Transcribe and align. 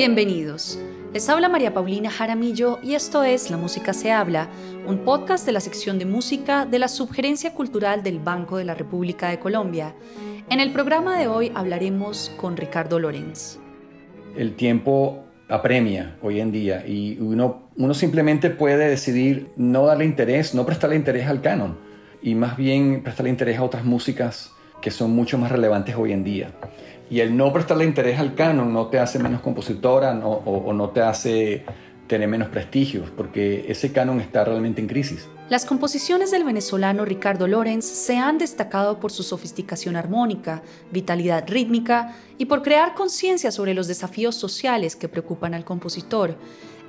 Bienvenidos. 0.00 0.78
Les 1.12 1.28
habla 1.28 1.50
María 1.50 1.74
Paulina 1.74 2.10
Jaramillo 2.10 2.78
y 2.82 2.94
esto 2.94 3.22
es 3.22 3.50
La 3.50 3.58
Música 3.58 3.92
se 3.92 4.10
habla, 4.10 4.48
un 4.86 5.04
podcast 5.04 5.44
de 5.44 5.52
la 5.52 5.60
sección 5.60 5.98
de 5.98 6.06
música 6.06 6.64
de 6.64 6.78
la 6.78 6.88
Subgerencia 6.88 7.52
Cultural 7.52 8.02
del 8.02 8.18
Banco 8.18 8.56
de 8.56 8.64
la 8.64 8.74
República 8.74 9.28
de 9.28 9.38
Colombia. 9.38 9.94
En 10.48 10.58
el 10.58 10.72
programa 10.72 11.18
de 11.18 11.28
hoy 11.28 11.52
hablaremos 11.54 12.34
con 12.38 12.56
Ricardo 12.56 12.98
Lorenz. 12.98 13.58
El 14.38 14.56
tiempo 14.56 15.22
apremia 15.50 16.16
hoy 16.22 16.40
en 16.40 16.50
día 16.50 16.82
y 16.86 17.18
uno, 17.20 17.68
uno 17.76 17.92
simplemente 17.92 18.48
puede 18.48 18.88
decidir 18.88 19.50
no 19.56 19.84
darle 19.84 20.06
interés, 20.06 20.54
no 20.54 20.64
prestarle 20.64 20.96
interés 20.96 21.26
al 21.26 21.42
canon 21.42 21.76
y 22.22 22.34
más 22.34 22.56
bien 22.56 23.02
prestarle 23.02 23.28
interés 23.28 23.58
a 23.58 23.64
otras 23.64 23.84
músicas 23.84 24.50
que 24.80 24.90
son 24.90 25.10
mucho 25.10 25.36
más 25.36 25.52
relevantes 25.52 25.94
hoy 25.94 26.12
en 26.12 26.24
día. 26.24 26.52
Y 27.10 27.20
el 27.20 27.36
no 27.36 27.52
prestarle 27.52 27.84
interés 27.84 28.20
al 28.20 28.36
canon 28.36 28.72
no 28.72 28.86
te 28.86 29.00
hace 29.00 29.18
menos 29.18 29.40
compositora 29.40 30.12
o, 30.24 30.72
no 30.72 30.90
te 30.90 31.02
hace 31.02 31.64
tener 32.06 32.28
menos 32.28 32.48
prestigio, 32.48 33.04
porque 33.16 33.66
ese 33.68 33.92
canon 33.92 34.20
está 34.20 34.44
realmente 34.44 34.80
en 34.80 34.86
crisis. 34.86 35.28
Las 35.48 35.64
composiciones 35.64 36.30
del 36.30 36.44
venezolano 36.44 37.04
Ricardo 37.04 37.48
Lorenz 37.48 37.84
se 37.84 38.16
han 38.16 38.38
destacado 38.38 39.00
por 39.00 39.10
su 39.10 39.24
sofisticación 39.24 39.96
armónica, 39.96 40.62
vitalidad 40.92 41.44
rítmica 41.48 42.14
y 42.38 42.44
por 42.46 42.62
crear 42.62 42.94
conciencia 42.94 43.50
sobre 43.50 43.74
los 43.74 43.88
desafíos 43.88 44.36
sociales 44.36 44.94
que 44.94 45.08
preocupan 45.08 45.54
al 45.54 45.64
compositor. 45.64 46.36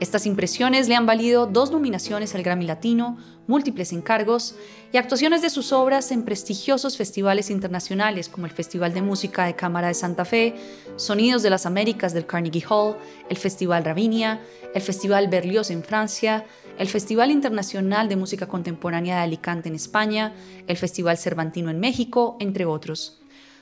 Estas 0.01 0.25
impresiones 0.25 0.89
le 0.89 0.95
han 0.95 1.05
valido 1.05 1.45
dos 1.45 1.69
nominaciones 1.69 2.33
al 2.33 2.41
Grammy 2.41 2.65
Latino, 2.65 3.19
múltiples 3.45 3.93
encargos 3.93 4.55
y 4.91 4.97
actuaciones 4.97 5.43
de 5.43 5.51
sus 5.51 5.71
obras 5.71 6.11
en 6.11 6.23
prestigiosos 6.23 6.97
festivales 6.97 7.51
internacionales 7.51 8.27
como 8.27 8.47
el 8.47 8.51
Festival 8.51 8.95
de 8.95 9.03
Música 9.03 9.45
de 9.45 9.55
Cámara 9.55 9.89
de 9.89 9.93
Santa 9.93 10.25
Fe, 10.25 10.55
Sonidos 10.95 11.43
de 11.43 11.51
las 11.51 11.67
Américas 11.67 12.15
del 12.15 12.25
Carnegie 12.25 12.65
Hall, 12.67 12.95
el 13.29 13.37
Festival 13.37 13.85
Ravinia, 13.85 14.41
el 14.73 14.81
Festival 14.81 15.27
Berlioz 15.27 15.69
en 15.69 15.83
Francia, 15.83 16.45
el 16.79 16.87
Festival 16.87 17.29
Internacional 17.29 18.09
de 18.09 18.15
Música 18.15 18.47
Contemporánea 18.47 19.17
de 19.17 19.21
Alicante 19.21 19.69
en 19.69 19.75
España, 19.75 20.33
el 20.65 20.77
Festival 20.77 21.19
Cervantino 21.19 21.69
en 21.69 21.79
México, 21.79 22.37
entre 22.39 22.65
otros. 22.65 23.20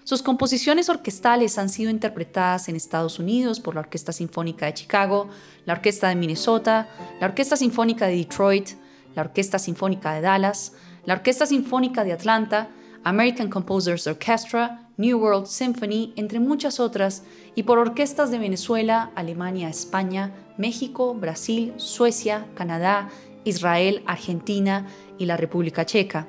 Sus 0.10 0.24
composiciones 0.24 0.90
orquestales 0.90 1.60
han 1.60 1.70
sido 1.70 1.92
interpretadas 1.92 2.68
en 2.68 2.76
Estados 2.76 3.20
Unidos 3.20 3.60
por 3.60 3.76
la 3.76 3.82
Orquesta 3.82 4.12
Sinfónica 4.12 4.66
de 4.66 4.74
Chicago, 4.74 5.30
la 5.68 5.74
Orquesta 5.74 6.10
de 6.10 6.16
Minnesota, 6.16 6.90
la 7.22 7.28
Orquesta 7.28 7.56
Sinfónica 7.56 8.08
de 8.08 8.16
Detroit, 8.16 8.70
la 9.14 9.22
Orquesta 9.22 9.60
Sinfónica 9.60 10.16
de 10.16 10.22
Dallas, 10.22 10.74
la 11.06 11.14
Orquesta 11.14 11.46
Sinfónica 11.46 12.04
de 12.04 12.14
Atlanta, 12.14 12.70
American 13.04 13.52
Composers 13.52 14.08
Orchestra, 14.08 14.90
New 14.98 15.20
World 15.20 15.46
Symphony, 15.46 16.14
entre 16.16 16.40
muchas 16.40 16.80
otras, 16.80 17.22
y 17.54 17.62
por 17.62 17.78
orquestas 17.78 18.32
de 18.32 18.40
Venezuela, 18.40 19.12
Alemania, 19.14 19.70
España, 19.70 20.34
México, 20.58 21.14
Brasil, 21.14 21.76
Suecia, 21.78 22.48
Canadá, 22.56 23.10
Israel, 23.44 24.02
Argentina 24.08 24.88
y 25.20 25.28
la 25.28 25.38
República 25.38 25.86
Checa. 25.86 26.26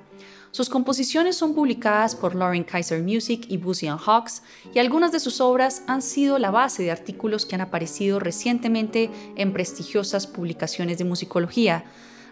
Sus 0.53 0.69
composiciones 0.69 1.37
son 1.37 1.55
publicadas 1.55 2.17
por 2.17 2.34
Lauren 2.34 2.65
Kaiser 2.65 3.03
Music 3.03 3.45
y 3.48 3.56
Boozy 3.56 3.87
Hawks 3.87 4.43
y 4.75 4.81
algunas 4.81 5.12
de 5.12 5.20
sus 5.20 5.41
obras 5.41 5.84
han 5.87 6.03
sido 6.03 6.39
la 6.39 6.51
base 6.51 6.83
de 6.83 6.91
artículos 6.91 7.47
que 7.47 7.55
han 7.55 7.61
aparecido 7.61 8.19
recientemente 8.19 9.11
en 9.37 9.53
prestigiosas 9.53 10.27
publicaciones 10.27 10.98
de 10.98 11.05
musicología. 11.05 11.84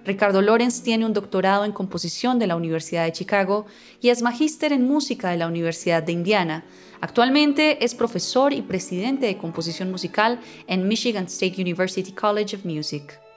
Ricardo 0.04 0.42
Lorenz 0.42 0.82
tiene 0.82 1.06
un 1.06 1.12
doctorado 1.12 1.64
en 1.64 1.70
composición 1.70 2.40
de 2.40 2.48
la 2.48 2.56
Universidad 2.56 3.04
de 3.04 3.12
Chicago 3.12 3.66
y 4.00 4.08
es 4.08 4.20
magíster 4.20 4.72
en 4.72 4.88
música 4.88 5.30
de 5.30 5.36
la 5.36 5.46
Universidad 5.46 6.02
de 6.02 6.12
Indiana. 6.12 6.64
Actualmente 7.00 7.84
es 7.84 7.94
profesor 7.94 8.52
y 8.52 8.62
presidente 8.62 9.26
de 9.26 9.38
composición 9.38 9.92
musical 9.92 10.40
en 10.66 10.88
Michigan 10.88 11.26
State 11.26 11.62
University 11.62 12.10
College 12.10 12.56
of 12.56 12.64
Music. 12.64 13.27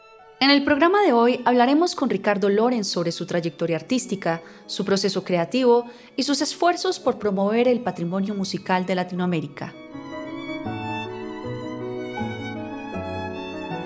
En 0.42 0.50
el 0.50 0.64
programa 0.64 1.04
de 1.04 1.14
hoy 1.14 1.40
hablaremos 1.46 1.94
con 1.94 2.10
Ricardo 2.10 2.50
Lorenz 2.50 2.88
sobre 2.88 3.12
su 3.12 3.28
trayectoria 3.28 3.76
artística, 3.76 4.42
su 4.66 4.84
proceso 4.84 5.24
creativo 5.24 5.86
y 6.16 6.24
sus 6.24 6.42
esfuerzos 6.42 7.00
por 7.00 7.20
promover 7.20 7.68
el 7.68 7.82
patrimonio 7.82 8.34
musical 8.34 8.88
de 8.88 8.96
Latinoamérica. 8.96 9.72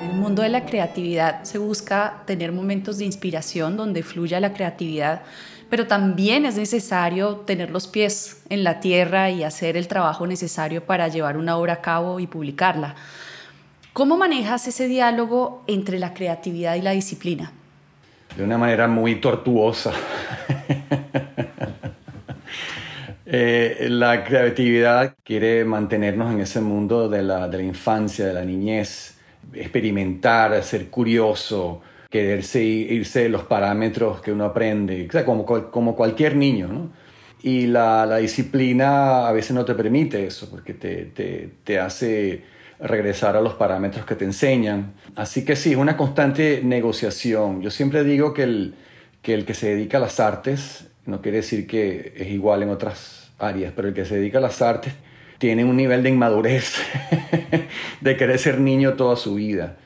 En 0.02 0.12
el 0.12 0.16
mundo 0.16 0.44
de 0.44 0.48
la 0.48 0.66
creatividad 0.66 1.44
se 1.44 1.58
busca 1.58 2.24
tener 2.26 2.54
momentos 2.54 3.00
de 3.00 3.04
inspiración 3.04 3.76
donde 3.76 4.02
fluya 4.02 4.40
la 4.40 4.54
creatividad, 4.54 5.24
pero 5.70 5.88
también 5.88 6.46
es 6.46 6.56
necesario 6.56 7.36
tener 7.40 7.70
los 7.70 7.88
pies 7.88 8.44
en 8.48 8.64
la 8.64 8.80
tierra 8.80 9.30
y 9.30 9.44
hacer 9.44 9.76
el 9.76 9.90
trabajo 9.90 10.26
necesario 10.26 10.86
para 10.86 11.10
llevar 11.10 11.36
una 11.36 11.58
obra 11.58 11.74
a 11.74 11.82
cabo 11.82 12.22
y 12.22 12.28
publicarla. 12.28 12.96
¿Cómo 13.96 14.18
manejas 14.18 14.68
ese 14.68 14.90
diálogo 14.90 15.64
entre 15.68 16.00
la 16.00 16.14
creatividad 16.14 16.76
y 16.76 16.82
la 16.82 16.92
disciplina? 16.92 17.54
De 18.36 18.44
una 18.44 18.58
manera 18.58 18.90
muy 18.90 19.16
tortuosa. 19.22 19.94
Eh, 23.28 23.88
la 23.90 24.24
creatividad 24.24 25.16
quiere 25.24 25.66
mantenernos 25.66 26.32
en 26.32 26.42
ese 26.42 26.62
mundo 26.62 27.10
de 27.10 27.24
la, 27.24 27.50
infancia, 27.60 28.28
de 28.28 28.34
la 28.36 28.46
niñez, 28.46 29.18
experimentar, 29.52 30.64
ser 30.64 30.92
curioso, 30.92 31.82
quererse 32.10 32.62
irse 32.62 33.24
de 33.24 33.30
los 33.30 33.44
parámetros 33.44 34.22
que 34.22 34.32
uno 34.32 34.46
aprende, 34.46 35.10
como, 35.26 35.44
como 35.44 35.96
cualquier 35.96 36.36
niño. 36.36 36.92
Y 37.42 37.66
la, 37.66 38.18
disciplina 38.18 39.28
a 39.28 39.32
veces 39.32 39.54
no 39.54 39.66
te 39.66 39.74
permite 39.74 40.28
eso, 40.28 40.48
porque 40.50 40.76
te, 40.76 41.52
te 41.64 41.80
hace 41.80 42.44
regresar 42.80 43.36
a 43.36 43.42
los 43.42 43.54
parámetros 43.54 44.06
que 44.06 44.16
te 44.16 44.26
enseñan. 44.26 44.94
Así 45.16 45.46
que 45.46 45.56
sí, 45.56 45.72
es 45.72 45.78
una 45.78 45.98
constante 45.98 46.62
negociación. 46.64 47.62
Yo 47.62 47.72
siempre 47.72 48.04
digo 48.04 48.34
que 48.34 48.44
el, 48.44 48.76
que 49.22 49.34
el 49.34 49.46
que 49.46 49.54
se 49.54 49.70
dedica 49.70 49.98
a 49.98 50.02
las 50.02 50.20
artes, 50.20 50.88
no 51.06 51.22
quiere 51.22 51.38
decir 51.38 51.68
que 51.68 52.14
es 52.18 52.28
igual 52.28 52.64
en 52.64 52.70
otras 52.70 53.32
áreas, 53.40 53.74
pero 53.76 53.88
el 53.88 53.94
que 53.94 54.06
se 54.06 54.18
dedica 54.18 54.40
a 54.40 54.42
las 54.42 54.62
artes 54.62 54.94
tiene 55.38 55.64
un 55.64 55.76
nivel 55.76 56.04
de 56.04 56.10
inmadurez, 56.10 56.76
de 58.02 58.18
querer 58.18 58.40
ser 58.40 58.60
niño 58.60 58.94
toda 58.94 59.16
su 59.16 59.36
vida. 59.36 59.78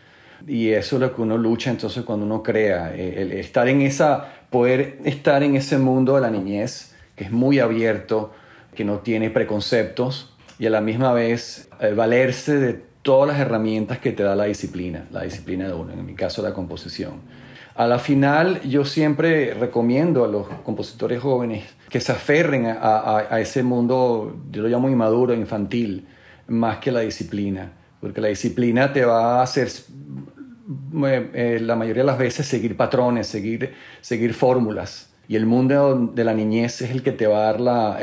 Y 0.47 0.69
eso 0.69 0.95
es 0.95 1.01
lo 1.01 1.15
que 1.15 1.21
uno 1.21 1.37
lucha 1.37 1.69
entonces 1.69 2.03
cuando 2.03 2.25
uno 2.25 2.41
crea, 2.43 2.93
el 2.95 3.33
estar 3.33 3.67
en 3.67 3.81
esa, 3.81 4.33
poder 4.49 4.99
estar 5.03 5.43
en 5.43 5.55
ese 5.55 5.77
mundo 5.77 6.15
de 6.15 6.21
la 6.21 6.29
niñez, 6.29 6.95
que 7.15 7.25
es 7.25 7.31
muy 7.31 7.59
abierto, 7.59 8.31
que 8.73 8.85
no 8.85 8.99
tiene 8.99 9.29
preconceptos, 9.29 10.33
y 10.59 10.67
a 10.67 10.69
la 10.69 10.81
misma 10.81 11.13
vez 11.13 11.69
eh, 11.79 11.93
valerse 11.93 12.57
de 12.57 12.73
todas 13.01 13.29
las 13.29 13.39
herramientas 13.39 13.99
que 13.99 14.11
te 14.11 14.23
da 14.23 14.35
la 14.35 14.43
disciplina, 14.43 15.07
la 15.09 15.23
disciplina 15.23 15.65
de 15.67 15.73
uno, 15.73 15.93
en 15.93 16.05
mi 16.05 16.13
caso 16.13 16.41
la 16.43 16.53
composición. 16.53 17.21
A 17.75 17.87
la 17.87 17.97
final 17.97 18.61
yo 18.63 18.83
siempre 18.83 19.53
recomiendo 19.53 20.25
a 20.25 20.27
los 20.27 20.47
compositores 20.65 21.21
jóvenes 21.21 21.63
que 21.87 22.01
se 22.01 22.11
aferren 22.11 22.65
a, 22.67 23.39
ese 23.39 23.63
mundo, 23.63 24.35
yo 24.51 24.63
lo 24.63 24.67
llamo 24.67 24.89
inmaduro, 24.89 25.33
infantil, 25.33 26.05
más 26.47 26.79
que 26.79 26.91
la 26.91 26.99
disciplina, 26.99 27.71
porque 28.01 28.19
la 28.19 28.27
disciplina 28.27 28.91
te 28.91 29.05
va 29.05 29.39
a 29.39 29.43
hacer 29.43 29.69
eh, 31.05 31.29
eh, 31.33 31.59
la 31.61 31.77
mayoría 31.77 32.03
de 32.03 32.07
las 32.07 32.17
veces 32.17 32.45
seguir 32.47 32.75
patrones, 32.75 33.27
seguir, 33.27 33.73
seguir 34.01 34.33
fórmulas. 34.33 35.13
Y 35.29 35.37
el 35.37 35.45
mundo 35.45 36.11
de 36.13 36.23
la 36.25 36.33
niñez 36.33 36.81
es 36.81 36.91
el 36.91 37.01
que 37.01 37.13
te 37.13 37.27
va 37.27 37.37
a 37.37 37.43
dar 37.43 37.61
la, 37.61 37.99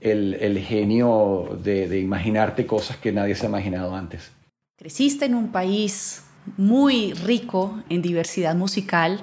el, 0.00 0.58
genio 0.60 1.58
de, 1.62 1.98
imaginarte 1.98 2.66
cosas 2.66 2.96
que 2.96 3.12
nadie 3.12 3.34
se 3.34 3.46
ha 3.46 3.48
imaginado 3.48 3.94
antes. 3.94 4.30
Creciste 4.76 5.24
en 5.24 5.34
un 5.34 5.48
país 5.48 6.22
muy 6.56 7.12
rico 7.12 7.82
en 7.88 8.00
diversidad 8.00 8.54
musical, 8.54 9.20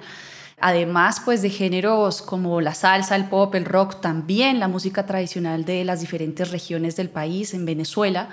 además 0.59 1.21
pues 1.23 1.41
de 1.41 1.49
géneros 1.49 2.21
como 2.21 2.61
la 2.61 2.73
salsa, 2.73 3.15
el 3.15 3.25
pop, 3.25 3.55
el 3.55 3.65
rock, 3.65 4.01
también 4.01 4.59
la 4.59 4.67
música 4.67 5.05
tradicional 5.05 5.65
de 5.65 5.85
las 5.85 6.01
diferentes 6.01 6.51
regiones 6.51 6.95
del 6.95 7.09
país, 7.09 7.53
en 7.53 7.65
Venezuela. 7.65 8.29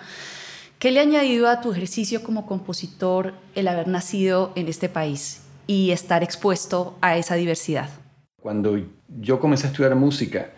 ¿Qué 0.79 0.91
le 0.91 0.99
ha 0.99 1.05
añadido 1.05 1.49
a 1.49 1.61
tu 1.61 1.71
ejercicio 1.71 2.25
como 2.25 2.45
compositor 2.45 3.35
el 3.55 3.69
haber 3.69 3.87
nacido 3.87 4.53
en 4.57 4.67
este 4.67 4.89
país 4.89 5.43
y 5.69 5.93
estar 5.93 6.25
expuesto 6.25 6.99
a 7.01 7.17
esa 7.17 7.37
diversidad? 7.37 7.89
Cuando 8.41 8.77
yo 9.21 9.39
comencé 9.39 9.69
a 9.69 9.71
estudiar 9.71 9.95
música, 9.95 10.51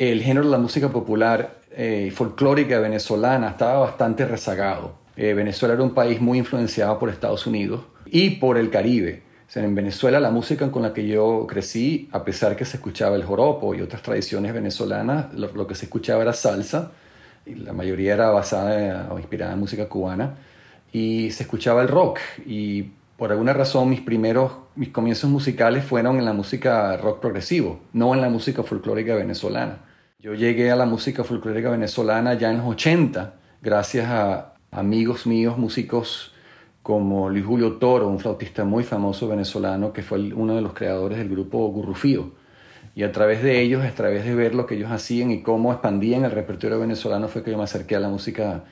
el 0.00 0.22
género 0.22 0.46
de 0.46 0.52
la 0.52 0.56
música 0.56 0.88
popular 0.88 1.60
eh, 1.72 2.10
folclórica 2.10 2.78
venezolana 2.78 3.50
estaba 3.50 3.80
bastante 3.80 4.24
rezagado. 4.24 4.94
Eh, 5.14 5.34
Venezuela 5.34 5.74
era 5.74 5.82
un 5.82 5.92
país 5.92 6.22
muy 6.22 6.38
influenciado 6.38 6.98
por 6.98 7.10
Estados 7.10 7.46
Unidos 7.46 7.82
y 8.06 8.30
por 8.30 8.56
el 8.56 8.70
Caribe. 8.70 9.24
en 9.54 9.74
Venezuela 9.74 10.18
la 10.18 10.30
música 10.30 10.72
con 10.72 10.80
la 10.80 10.94
que 10.94 11.06
yo 11.06 11.46
crecí, 11.46 12.08
a 12.12 12.24
pesar 12.24 12.56
que 12.56 12.64
se 12.64 12.78
escuchaba 12.78 13.14
el 13.14 13.24
joropo 13.24 13.74
y 13.74 13.82
otras 13.82 14.00
tradiciones 14.00 14.54
venezolanas, 14.54 15.34
lo, 15.34 15.66
que 15.66 15.74
se 15.74 15.84
escuchaba 15.84 16.22
era 16.22 16.32
salsa, 16.32 16.92
y 17.44 17.56
la 17.56 17.74
mayoría 17.74 18.14
era 18.14 18.30
basada 18.30 19.12
o 19.12 19.18
inspirada 19.18 19.52
en 19.52 19.58
música 19.58 19.86
cubana, 19.86 20.36
y 20.92 21.30
se 21.32 21.42
escuchaba 21.42 21.82
el 21.82 21.88
rock. 21.88 22.20
Y 22.46 22.84
por 23.18 23.32
alguna 23.32 23.52
razón 23.52 23.90
mis 23.90 24.00
primeros, 24.00 24.52
mis 24.76 24.88
comienzos 24.88 25.28
musicales 25.28 25.84
fueron 25.84 26.16
en 26.16 26.24
la 26.24 26.32
música 26.32 26.96
rock 26.96 27.20
progresivo, 27.20 27.80
no 27.92 28.14
en 28.14 28.22
la 28.22 28.30
música 28.30 28.62
folclórica 28.62 29.14
venezolana. 29.14 29.89
Yo 30.22 30.34
llegué 30.34 30.70
a 30.70 30.76
la 30.76 30.84
música 30.84 31.24
folclórica 31.24 31.70
venezolana 31.70 32.34
ya 32.34 32.50
en 32.50 32.58
los 32.58 32.66
80, 32.66 33.36
gracias 33.62 34.06
a 34.06 34.52
amigos 34.70 35.26
míos, 35.26 35.56
músicos 35.56 36.34
como 36.82 37.30
Luis 37.30 37.46
Julio 37.46 37.78
Toro, 37.78 38.06
un 38.06 38.18
flautista 38.18 38.64
muy 38.64 38.84
famoso 38.84 39.28
venezolano 39.28 39.94
que 39.94 40.02
fue 40.02 40.34
uno 40.34 40.54
de 40.56 40.60
los 40.60 40.74
creadores 40.74 41.16
del 41.16 41.30
grupo 41.30 41.66
Gurrufío. 41.68 42.32
Y 42.94 43.02
a 43.02 43.12
través 43.12 43.42
de 43.42 43.62
ellos, 43.62 43.82
a 43.82 43.92
través 43.92 44.26
de 44.26 44.34
ver 44.34 44.54
lo 44.54 44.66
que 44.66 44.74
ellos 44.74 44.90
hacían 44.90 45.30
y 45.30 45.40
cómo 45.40 45.72
expandían 45.72 46.26
el 46.26 46.32
repertorio 46.32 46.78
venezolano, 46.78 47.26
fue 47.28 47.42
que 47.42 47.52
yo 47.52 47.56
me 47.56 47.64
acerqué 47.64 47.96
a 47.96 48.00
la 48.00 48.10
música 48.10 48.64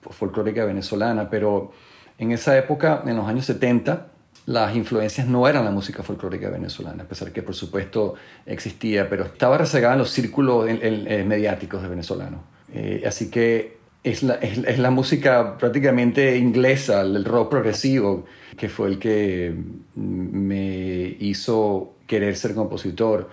folclórica 0.00 0.64
venezolana. 0.64 1.28
Pero 1.28 1.72
en 2.18 2.30
esa 2.30 2.56
época, 2.56 3.02
en 3.04 3.16
los 3.16 3.26
años 3.26 3.46
70, 3.46 4.12
las 4.46 4.76
influencias 4.76 5.26
no 5.26 5.48
eran 5.48 5.64
la 5.64 5.70
música 5.70 6.02
folclórica 6.02 6.50
venezolana, 6.50 7.04
a 7.04 7.06
pesar 7.06 7.32
que 7.32 7.42
por 7.42 7.54
supuesto 7.54 8.14
existía, 8.44 9.08
pero 9.08 9.24
estaba 9.24 9.56
rezagada 9.56 9.94
en 9.94 10.00
los 10.00 10.10
círculos 10.10 10.66
eh, 10.68 11.24
mediáticos 11.26 11.82
de 11.82 11.88
venezolanos. 11.88 12.40
Eh, 12.72 13.04
así 13.06 13.30
que 13.30 13.78
es 14.02 14.22
la, 14.22 14.34
es, 14.34 14.78
la, 14.78 14.90
música 14.90 15.56
prácticamente 15.56 16.36
inglesa, 16.36 17.00
el 17.00 17.24
rock 17.24 17.50
progresivo, 17.50 18.26
que 18.56 18.68
fue 18.68 18.88
el 18.88 18.98
que 18.98 19.54
me 19.96 21.16
hizo 21.20 21.94
querer 22.06 22.36
ser 22.36 22.54
compositor, 22.54 23.30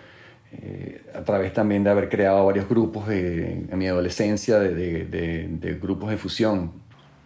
eh, 0.53 1.01
a 1.13 1.23
través 1.23 1.51
también 1.51 1.83
de 1.83 1.89
haber 1.89 2.07
creado 2.07 2.45
varios 2.45 2.69
grupos 2.69 3.09
en 3.09 3.69
mi 3.73 3.87
adolescencia, 3.87 4.59
de, 4.59 5.05
de 5.05 5.73
grupos 5.81 6.09
de 6.09 6.15
fusión 6.15 6.80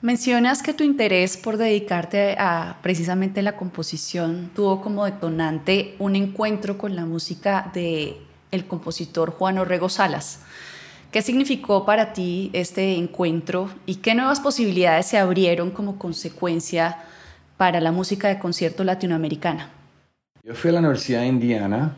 Mencionas 0.05 0.61
que 0.61 0.75
tu 0.75 0.83
interés 0.83 1.35
por 1.35 1.57
dedicarte 1.57 2.35
a 2.37 2.77
precisamente 2.83 3.41
la 3.41 3.57
composición 3.57 4.51
tuvo 4.53 4.79
como 4.79 5.03
detonante 5.03 5.95
un 5.97 6.15
encuentro 6.15 6.77
con 6.77 6.95
la 6.95 7.07
música 7.07 7.71
de 7.73 8.15
el 8.51 8.67
compositor 8.67 9.31
Juan 9.31 9.57
Orrego 9.57 9.89
Salas. 9.89 10.41
¿Qué 11.09 11.23
significó 11.23 11.87
para 11.87 12.13
ti 12.13 12.51
este 12.53 12.97
encuentro 12.97 13.71
y 13.87 13.95
qué 13.95 14.13
nuevas 14.13 14.39
posibilidades 14.39 15.07
se 15.07 15.17
abrieron 15.17 15.71
como 15.71 15.97
consecuencia 15.97 16.99
para 17.57 17.81
la 17.81 17.91
música 17.91 18.27
de 18.27 18.37
concierto 18.37 18.83
latinoamericana? 18.83 19.71
Yo 20.43 20.53
fui 20.53 20.69
a 20.69 20.73
la 20.73 20.79
Universidad 20.81 21.21
de 21.21 21.27
Indiana. 21.29 21.95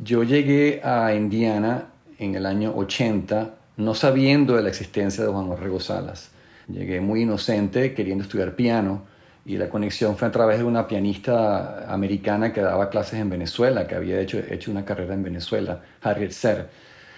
Yo 0.00 0.22
llegué 0.22 0.80
a 0.84 1.12
Indiana 1.12 1.88
en 2.20 2.36
el 2.36 2.46
año 2.46 2.72
80 2.76 3.56
no 3.78 3.94
sabiendo 3.96 4.54
de 4.54 4.62
la 4.62 4.68
existencia 4.68 5.24
de 5.24 5.32
Juan 5.32 5.50
Orrego 5.50 5.80
Salas. 5.80 6.31
Llegué 6.68 7.00
muy 7.00 7.22
inocente 7.22 7.94
queriendo 7.94 8.24
estudiar 8.24 8.54
piano 8.54 9.04
y 9.44 9.56
la 9.56 9.68
conexión 9.68 10.16
fue 10.16 10.28
a 10.28 10.30
través 10.30 10.58
de 10.58 10.64
una 10.64 10.86
pianista 10.86 11.92
americana 11.92 12.52
que 12.52 12.60
daba 12.60 12.88
clases 12.88 13.20
en 13.20 13.28
Venezuela, 13.28 13.86
que 13.86 13.96
había 13.96 14.20
hecho, 14.20 14.38
hecho 14.38 14.70
una 14.70 14.84
carrera 14.84 15.14
en 15.14 15.22
Venezuela, 15.22 15.82
Harriet 16.00 16.30
Ser. 16.30 16.68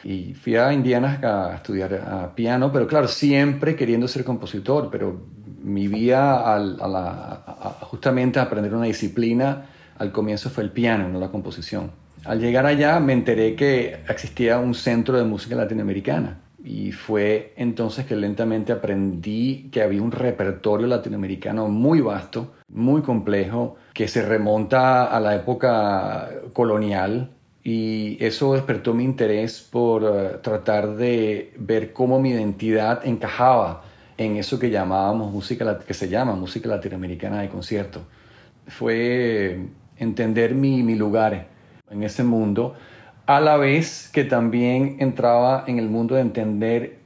Y 0.04 0.34
fui 0.34 0.56
a 0.56 0.72
Indiana 0.72 1.20
a 1.22 1.56
estudiar 1.56 2.32
piano, 2.34 2.72
pero 2.72 2.86
claro, 2.86 3.08
siempre 3.08 3.76
queriendo 3.76 4.08
ser 4.08 4.24
compositor, 4.24 4.88
pero 4.90 5.22
mi 5.62 5.88
vía 5.88 6.54
a 6.54 6.58
la, 6.58 7.78
justamente 7.82 8.38
a 8.38 8.42
aprender 8.42 8.74
una 8.74 8.86
disciplina 8.86 9.66
al 9.98 10.12
comienzo 10.12 10.50
fue 10.50 10.64
el 10.64 10.70
piano, 10.70 11.08
no 11.08 11.18
la 11.18 11.28
composición. 11.28 11.90
Al 12.24 12.40
llegar 12.40 12.66
allá 12.66 13.00
me 13.00 13.12
enteré 13.12 13.54
que 13.54 13.98
existía 14.08 14.58
un 14.58 14.74
centro 14.74 15.16
de 15.16 15.24
música 15.24 15.56
latinoamericana 15.56 16.43
y 16.64 16.92
fue 16.92 17.52
entonces 17.56 18.06
que 18.06 18.16
lentamente 18.16 18.72
aprendí 18.72 19.68
que 19.70 19.82
había 19.82 20.00
un 20.00 20.10
repertorio 20.10 20.86
latinoamericano 20.86 21.68
muy 21.68 22.00
vasto, 22.00 22.54
muy 22.68 23.02
complejo, 23.02 23.76
que 23.92 24.08
se 24.08 24.22
remonta 24.22 25.04
a 25.04 25.20
la 25.20 25.36
época 25.36 26.30
colonial 26.54 27.30
y 27.62 28.16
eso 28.24 28.54
despertó 28.54 28.94
mi 28.94 29.04
interés 29.04 29.60
por 29.60 30.04
eh, 30.04 30.38
tratar 30.42 30.96
de 30.96 31.52
ver 31.58 31.92
cómo 31.92 32.18
mi 32.18 32.30
identidad 32.30 33.06
encajaba 33.06 33.84
en 34.16 34.36
eso 34.36 34.58
que 34.58 34.70
llamábamos 34.70 35.30
música 35.30 35.80
que 35.80 35.92
se 35.92 36.08
llama 36.08 36.34
música 36.34 36.68
latinoamericana 36.70 37.42
de 37.42 37.50
concierto. 37.50 38.00
Fue 38.68 39.58
entender 39.98 40.54
mi, 40.54 40.82
mi 40.82 40.94
lugar 40.94 41.46
en 41.90 42.02
ese 42.02 42.24
mundo 42.24 42.74
a 43.26 43.40
la 43.40 43.56
vez 43.56 44.10
que 44.12 44.24
también 44.24 44.96
entraba 44.98 45.64
en 45.66 45.78
el 45.78 45.88
mundo 45.88 46.14
de 46.14 46.20
entender 46.20 46.98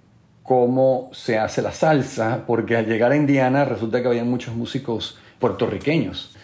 cómo 0.42 1.10
se 1.12 1.38
hace 1.38 1.62
la 1.62 1.72
salsa, 1.72 2.44
porque 2.46 2.76
al 2.76 2.86
llegar 2.86 3.12
a 3.12 3.16
Indiana 3.16 3.64
resulta 3.64 4.02
que 4.02 4.08
había 4.08 4.24
muchos 4.24 4.54
músicos 4.54 5.18
puertorriqueños. 5.38 6.34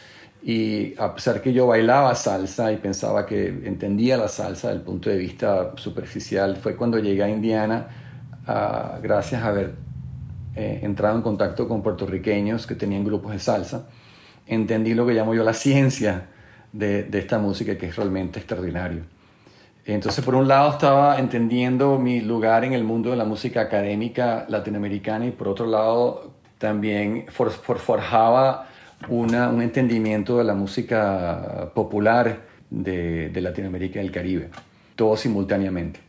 Y 0.43 0.95
a 0.99 1.15
pesar 1.15 1.41
que 1.41 1.55
yo 1.55 1.67
bailaba 1.67 2.15
salsa 2.15 2.71
y 2.71 2.77
pensaba 2.77 3.25
que 3.25 3.47
entendía 3.47 4.19
la 4.19 4.29
salsa 4.29 4.69
desde 4.69 4.81
el 4.81 4.85
punto 4.85 5.09
de 5.09 5.17
vista 5.17 5.73
superficial, 5.77 6.57
fue 6.57 6.77
cuando 6.77 6.99
llegué 6.99 7.23
a 7.23 7.31
Indiana, 7.31 7.89
ah, 8.47 8.99
gracias 9.03 9.43
a 9.43 9.49
haber 9.49 9.75
eh, 10.55 10.81
entrado 10.83 11.17
en 11.17 11.23
contacto 11.23 11.67
con 11.67 11.83
puertorriqueños 11.83 12.67
que 12.67 12.75
tenían 12.75 13.05
grupos 13.05 13.33
de 13.33 13.39
salsa, 13.39 13.87
entendí 14.47 14.93
lo 14.93 15.07
que 15.07 15.15
llamo 15.15 15.35
yo 15.35 15.43
la 15.43 15.55
ciencia 15.55 16.27
de, 16.73 17.05
de 17.05 17.19
esta 17.19 17.39
música, 17.39 17.79
que 17.79 17.87
es 17.87 17.97
realmente 17.97 18.39
extraordinario. 18.39 19.14
Entonces, 19.87 20.25
por 20.25 20.35
un 20.35 20.49
lado 20.49 20.71
estaba 20.71 21.19
entendiendo 21.19 21.99
mi 21.99 22.21
lugar 22.21 22.65
en 22.65 22.73
el 22.73 22.85
mundo 22.85 23.11
de 23.11 23.17
la 23.17 23.25
música 23.25 23.61
académica 23.61 24.47
latinoamericana 24.49 25.27
y 25.27 25.31
por 25.31 25.49
otro 25.49 25.67
lado 25.67 26.33
también 26.59 27.27
forjaba 27.29 28.69
una, 29.09 29.51
un 29.51 29.61
entendimiento 29.61 30.39
de 30.39 30.45
la 30.45 30.55
música 30.55 31.71
popular 31.75 32.41
de, 32.71 33.29
de 33.29 33.41
Latinoamérica 33.43 34.01
y 34.01 34.07
el 34.07 34.11
Caribe, 34.11 34.51
todo 34.97 35.17
simultáneamente. 35.17 36.01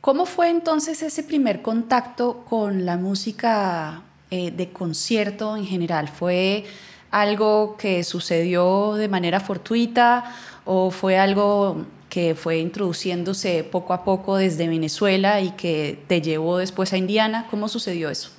¿Cómo 0.00 0.26
fue 0.26 0.48
entonces 0.48 1.02
ese 1.02 1.24
primer 1.24 1.60
contacto 1.60 2.44
con 2.48 2.86
la 2.86 2.96
música 2.96 4.02
eh, 4.30 4.52
de 4.52 4.70
concierto 4.70 5.56
en 5.56 5.66
general? 5.66 6.08
¿Fue 6.08 6.64
algo 7.10 7.76
que 7.76 8.04
sucedió 8.04 8.94
de 8.94 9.08
manera 9.08 9.40
fortuita 9.40 10.32
o 10.64 10.92
fue 10.92 11.18
algo 11.18 11.84
que 12.18 12.34
fue 12.34 12.58
introduciéndose 12.58 13.62
poco 13.62 13.92
a 13.92 14.02
poco 14.02 14.38
desde 14.38 14.66
Venezuela 14.66 15.40
y 15.40 15.52
que 15.52 16.00
te 16.08 16.20
llevó 16.20 16.58
después 16.58 16.92
a 16.92 16.96
Indiana. 16.96 17.46
¿Cómo 17.48 17.68
sucedió 17.68 18.10
eso? 18.10 18.30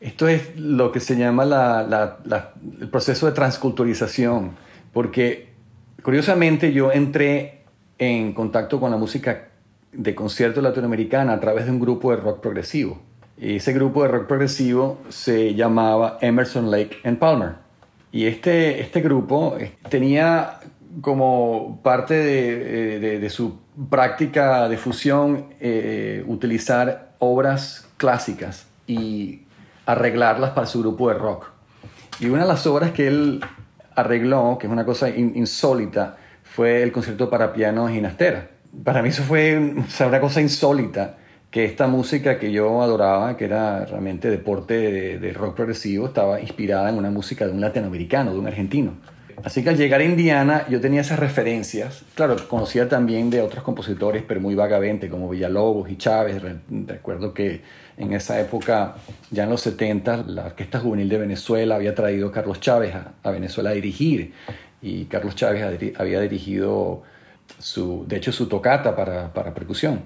Esto 0.00 0.26
es 0.26 0.58
lo 0.58 0.90
que 0.90 1.00
se 1.00 1.18
llama 1.18 1.44
el 2.80 2.88
proceso 2.88 3.26
de 3.26 3.32
transculturización, 3.32 4.52
porque 4.90 5.50
curiosamente 6.02 6.72
yo 6.72 6.90
entré 6.90 7.64
en 7.98 8.32
contacto 8.32 8.80
con 8.80 8.90
la 8.90 8.96
música 8.96 9.48
de 9.92 10.14
concierto 10.14 10.62
latinoamericana 10.62 11.34
a 11.34 11.40
través 11.40 11.66
de 11.66 11.72
un 11.72 11.80
grupo 11.80 12.12
de 12.12 12.16
rock 12.16 12.40
progresivo. 12.40 13.02
Ese 13.38 13.74
grupo 13.74 14.00
de 14.04 14.08
rock 14.08 14.28
progresivo 14.28 15.02
se 15.10 15.54
llamaba 15.54 16.16
Emerson 16.22 16.70
Lake 16.70 17.00
and 17.04 17.18
Palmer. 17.18 17.66
Y 18.12 18.24
este, 18.24 18.80
este 18.80 19.02
grupo 19.02 19.58
tenía 19.90 20.60
como 21.00 21.80
parte 21.82 22.14
de, 22.14 23.24
eh, 23.24 23.30
su 23.30 23.58
práctica 23.90 24.68
de 24.68 24.76
fusión 24.76 25.46
eh, 25.60 26.24
utilizar 26.26 27.12
obras 27.18 27.88
clásicas 27.96 28.66
y 28.86 29.42
arreglarlas 29.84 30.50
para 30.50 30.66
su 30.66 30.80
grupo 30.80 31.08
de 31.08 31.14
rock. 31.14 31.46
Y 32.20 32.26
una 32.26 32.42
de 32.42 32.48
las 32.48 32.66
obras 32.66 32.92
que 32.92 33.08
él 33.08 33.40
arregló, 33.94 34.58
que 34.58 34.66
es 34.66 34.72
una 34.72 34.84
cosa 34.84 35.08
insólita, 35.10 36.16
fue 36.42 36.82
el 36.82 36.92
concierto 36.92 37.28
para 37.28 37.52
piano 37.52 37.86
de 37.86 37.94
Ginastera. 37.94 38.50
Para 38.84 39.02
mí 39.02 39.10
eso 39.10 39.22
fue 39.22 39.74
una 40.06 40.20
cosa 40.20 40.40
insólita, 40.40 41.16
que 41.50 41.64
esta 41.64 41.86
música 41.86 42.38
que 42.38 42.52
yo 42.52 42.82
adoraba, 42.82 43.36
que 43.36 43.44
era 43.44 43.84
realmente 43.84 44.30
deporte 44.30 45.18
de 45.18 45.32
rock 45.32 45.56
progresivo, 45.56 46.06
estaba 46.06 46.40
inspirada 46.40 46.88
en 46.88 46.96
una 46.96 47.10
música 47.10 47.46
de 47.46 47.52
un 47.52 47.60
latinoamericano, 47.60 48.32
de 48.32 48.38
un 48.38 48.46
argentino. 48.46 48.92
Así 49.44 49.62
que 49.62 49.70
al 49.70 49.76
llegar 49.76 50.00
a 50.00 50.04
Indiana 50.04 50.66
yo 50.68 50.80
tenía 50.80 51.00
esas 51.00 51.18
referencias. 51.18 52.02
Claro, 52.14 52.36
conocía 52.48 52.88
también 52.88 53.30
de 53.30 53.42
otros 53.42 53.62
compositores, 53.62 54.22
pero 54.26 54.40
muy 54.40 54.54
vagamente, 54.54 55.08
como 55.08 55.28
Villalobos 55.28 55.90
y 55.90 55.96
Chávez. 55.96 56.42
Recuerdo 56.86 57.32
que 57.34 57.62
en 57.96 58.12
esa 58.12 58.40
época, 58.40 58.96
ya 59.30 59.44
en 59.44 59.50
los 59.50 59.60
70, 59.62 60.24
la 60.26 60.46
Orquesta 60.46 60.80
Juvenil 60.80 61.08
de 61.08 61.18
Venezuela 61.18 61.76
había 61.76 61.94
traído 61.94 62.28
a 62.28 62.32
Carlos 62.32 62.60
Chávez 62.60 62.94
a, 62.94 63.30
Venezuela 63.30 63.70
a 63.70 63.72
dirigir. 63.74 64.32
Y 64.82 65.04
Carlos 65.06 65.34
Chávez 65.34 65.94
había 65.98 66.20
dirigido, 66.20 67.02
su, 67.58 68.04
de 68.06 68.16
hecho, 68.16 68.32
su 68.32 68.46
tocata 68.48 68.96
para, 68.96 69.32
para 69.32 69.54
percusión. 69.54 70.00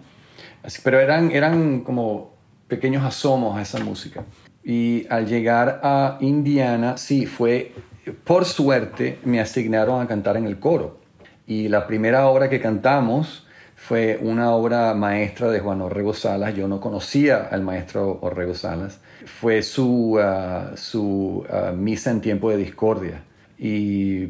Pero 0.84 1.00
eran, 1.00 1.30
eran 1.30 1.80
como 1.80 2.34
pequeños 2.68 3.04
asomos 3.04 3.58
a 3.58 3.62
esa 3.62 3.78
música. 3.78 4.24
Y 4.62 5.06
al 5.08 5.26
llegar 5.26 5.80
a 5.82 6.18
Indiana, 6.20 6.96
sí, 6.96 7.26
fue 7.26 7.72
por 8.12 8.44
suerte 8.44 9.18
me 9.24 9.40
asignaron 9.40 10.00
a 10.02 10.06
cantar 10.06 10.36
en 10.36 10.46
el 10.46 10.58
coro. 10.58 11.00
Y 11.46 11.68
la 11.68 11.86
primera 11.86 12.26
obra 12.28 12.48
que 12.48 12.60
cantamos 12.60 13.46
fue 13.74 14.18
una 14.22 14.52
obra 14.52 14.94
maestra 14.94 15.50
de 15.50 15.60
Juan 15.60 15.80
Orrego 15.80 16.12
Salas. 16.12 16.54
Yo 16.54 16.68
no 16.68 16.80
conocía 16.80 17.48
al 17.50 17.62
maestro 17.62 18.18
Orrego 18.20 18.54
Salas. 18.54 19.00
Fue 19.24 19.62
su, 19.62 20.18
uh, 20.18 20.76
su 20.76 21.44
uh, 21.48 21.74
misa 21.74 22.10
en 22.10 22.20
tiempo 22.20 22.50
de 22.50 22.58
discordia. 22.58 23.22
Y 23.58 24.28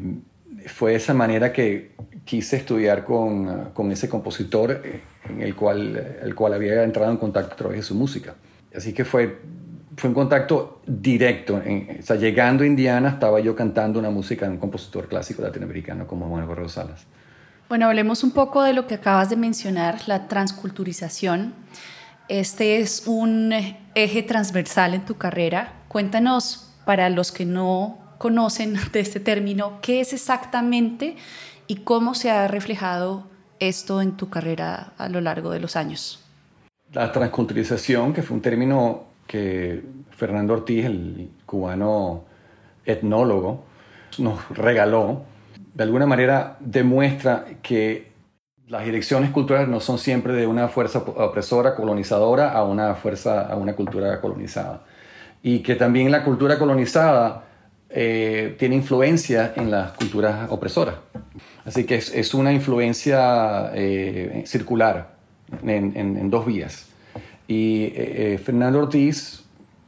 fue 0.67 0.95
esa 0.95 1.13
manera 1.13 1.51
que 1.51 1.91
quise 2.23 2.57
estudiar 2.57 3.03
con, 3.03 3.47
uh, 3.47 3.73
con 3.73 3.91
ese 3.91 4.07
compositor 4.09 4.81
eh, 4.83 5.01
en 5.29 5.41
el 5.41 5.53
cual, 5.53 6.17
el 6.23 6.33
cual 6.33 6.53
había 6.53 6.83
entrado 6.83 7.11
en 7.11 7.17
contacto 7.17 7.53
a 7.53 7.57
través 7.57 7.77
de 7.77 7.83
su 7.83 7.93
música. 7.93 8.33
Así 8.73 8.93
que 8.93 9.03
fue 9.03 9.37
fue 9.97 10.09
un 10.09 10.13
contacto 10.13 10.81
directo. 10.85 11.55
o 11.55 12.03
sea, 12.03 12.15
llegando 12.15 12.63
a 12.63 12.67
Indiana 12.67 13.09
estaba 13.09 13.39
yo 13.39 13.55
cantando 13.55 13.99
una 13.99 14.09
música 14.09 14.45
de 14.45 14.53
un 14.53 14.57
compositor 14.57 15.07
clásico 15.07 15.41
latinoamericano 15.41 16.07
como 16.07 16.27
Juan 16.27 16.45
Correo 16.45 16.69
Salas. 16.69 17.05
Bueno, 17.67 17.87
hablemos 17.87 18.23
un 18.23 18.31
poco 18.31 18.63
de 18.63 18.73
lo 18.73 18.87
que 18.87 18.95
acabas 18.95 19.29
de 19.29 19.37
mencionar, 19.37 20.01
la 20.07 20.27
transculturización. 20.27 21.53
Este 22.27 22.79
es 22.79 23.03
un 23.07 23.53
eje 23.95 24.23
transversal 24.23 24.93
en 24.93 25.05
tu 25.05 25.17
carrera. 25.17 25.73
Cuéntanos, 25.87 26.73
para 26.85 27.09
los 27.09 27.31
que 27.31 27.45
no 27.45 27.97
conocen 28.17 28.75
de 28.91 28.99
este 28.99 29.19
término, 29.19 29.79
qué 29.81 30.01
es 30.01 30.13
exactamente 30.13 31.15
y 31.67 31.77
cómo 31.77 32.13
se 32.13 32.29
ha 32.29 32.47
reflejado 32.47 33.27
esto 33.59 34.01
en 34.01 34.17
tu 34.17 34.29
carrera 34.29 34.93
a 34.97 35.07
lo 35.09 35.21
largo 35.21 35.51
de 35.51 35.59
los 35.59 35.75
años. 35.75 36.23
La 36.91 37.11
transculturización, 37.11 38.11
que 38.13 38.21
fue 38.21 38.35
un 38.35 38.41
término 38.41 39.10
que 39.31 39.81
Fernando 40.09 40.55
Ortiz, 40.55 40.83
el 40.83 41.29
cubano 41.45 42.25
etnólogo, 42.83 43.63
nos 44.17 44.49
regaló, 44.49 45.21
de 45.73 45.83
alguna 45.83 46.05
manera 46.05 46.57
demuestra 46.59 47.45
que 47.61 48.11
las 48.67 48.83
direcciones 48.83 49.31
culturales 49.31 49.69
no 49.69 49.79
son 49.79 49.97
siempre 49.97 50.33
de 50.33 50.47
una 50.47 50.67
fuerza 50.67 50.99
opresora, 50.99 51.75
colonizadora, 51.75 52.51
a 52.51 52.65
una 52.65 52.93
fuerza, 52.95 53.47
a 53.47 53.55
una 53.55 53.73
cultura 53.73 54.19
colonizada. 54.19 54.83
Y 55.41 55.59
que 55.59 55.75
también 55.75 56.11
la 56.11 56.25
cultura 56.25 56.59
colonizada 56.59 57.45
eh, 57.89 58.57
tiene 58.59 58.75
influencia 58.75 59.53
en 59.55 59.71
las 59.71 59.93
culturas 59.93 60.51
opresoras. 60.51 60.95
Así 61.63 61.85
que 61.85 61.95
es, 61.95 62.33
una 62.33 62.51
influencia 62.51 63.71
eh, 63.73 64.43
circular 64.45 65.15
en, 65.63 66.29
dos 66.29 66.45
vías. 66.45 66.90
Y 67.51 67.91
eh, 67.93 68.39
Fernando 68.41 68.79
Ortiz 68.79 69.43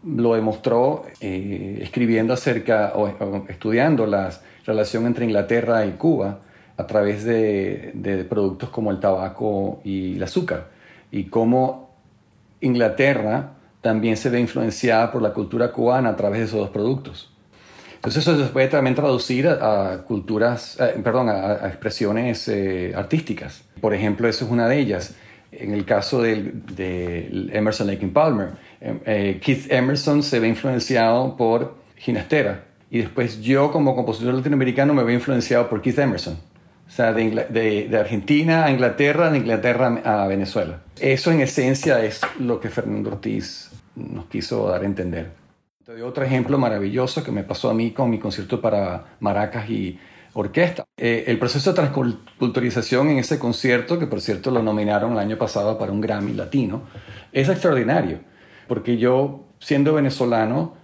lo 0.05 0.33
demostró 0.35 1.05
escribiendo 1.21 2.33
acerca 2.33 2.91
o, 2.93 3.07
estudiando 3.47 4.05
la 4.05 4.31
relación 4.65 5.05
entre 5.05 5.23
Inglaterra 5.23 5.85
y 5.85 5.91
Cuba 5.91 6.39
a 6.75 6.85
través 6.85 7.23
de, 7.23 8.25
productos 8.29 8.67
como 8.67 8.91
el 8.91 8.99
tabaco 8.99 9.79
y 9.85 10.17
el 10.17 10.23
azúcar. 10.23 10.71
Y 11.09 11.25
cómo 11.25 11.95
Inglaterra 12.59 13.51
también 13.79 14.17
se 14.17 14.29
ve 14.29 14.41
influenciada 14.41 15.09
por 15.09 15.21
la 15.21 15.31
cultura 15.31 15.71
cubana 15.71 16.09
a 16.09 16.15
través 16.17 16.39
de 16.39 16.45
esos 16.47 16.59
dos 16.59 16.69
productos. 16.69 17.31
Entonces 17.95 18.27
eso 18.27 18.43
se 18.43 18.51
puede 18.51 18.67
también 18.67 18.93
traducir 18.93 19.47
a, 19.47 20.03
culturas, 20.05 20.77
eh, 20.81 20.99
perdón, 21.01 21.29
a, 21.29 21.65
expresiones 21.69 22.45
eh, 22.49 22.91
artísticas. 22.93 23.63
Por 23.79 23.93
ejemplo, 23.93 24.27
eso 24.27 24.43
es 24.43 24.51
una 24.51 24.67
de 24.67 24.79
ellas. 24.79 25.15
En 25.59 25.73
el 25.73 25.85
caso 25.85 26.21
de, 26.21 27.49
Emerson 27.51 27.87
Lake 27.87 28.07
Palmer, 28.07 28.49
em, 28.81 28.99
eh, 29.05 29.39
Keith 29.41 29.71
Emerson 29.71 30.23
se 30.23 30.39
ve 30.39 30.47
influenciado 30.47 31.35
por 31.37 31.75
Ginastera 31.97 32.65
y 32.89 32.99
después 32.99 33.41
yo 33.41 33.71
como 33.71 33.95
compositor 33.95 34.33
latinoamericano 34.33 34.93
me 34.93 35.03
veo 35.03 35.15
influenciado 35.15 35.69
por 35.69 35.81
Keith 35.81 35.97
Emerson. 35.99 36.37
O 36.87 36.91
sea, 36.91 37.11
de, 37.11 37.87
de, 37.89 37.97
Argentina 37.97 38.65
a 38.65 38.71
Inglaterra, 38.71 39.31
de 39.31 39.39
Inglaterra 39.39 40.01
a 40.03 40.27
Venezuela. 40.27 40.81
Eso 40.99 41.31
en 41.31 41.41
esencia 41.41 42.03
es 42.03 42.21
lo 42.39 42.59
que 42.59 42.69
Fernando 42.69 43.09
Ortiz 43.09 43.71
nos 43.95 44.25
quiso 44.25 44.69
dar 44.69 44.83
a 44.83 44.85
entender. 44.85 45.31
Te 45.83 45.93
doy 45.93 46.01
otro 46.01 46.23
ejemplo 46.23 46.57
maravilloso 46.59 47.23
que 47.23 47.31
me 47.31 47.43
pasó 47.43 47.69
a 47.69 47.73
mí 47.73 47.91
con 47.91 48.09
mi 48.09 48.19
concierto 48.19 48.61
para 48.61 49.15
maracas 49.19 49.69
y 49.69 49.97
orquesta. 50.33 50.85
Eh, 50.97 51.25
el 51.27 51.39
proceso 51.39 51.71
de 51.71 51.75
transculturización 51.75 53.09
en 53.09 53.19
ese 53.19 53.39
concierto, 53.39 53.99
que 53.99 54.07
por 54.07 54.21
cierto 54.21 54.51
lo 54.51 54.61
nominaron 54.61 55.13
el 55.13 55.19
año 55.19 55.37
pasado 55.37 55.77
para 55.77 55.91
un 55.91 56.01
Grammy 56.01 56.33
latino, 56.33 56.83
es 57.31 57.49
extraordinario, 57.49 58.19
porque 58.67 58.97
yo, 58.97 59.45
siendo 59.59 59.93
venezolano, 59.93 60.75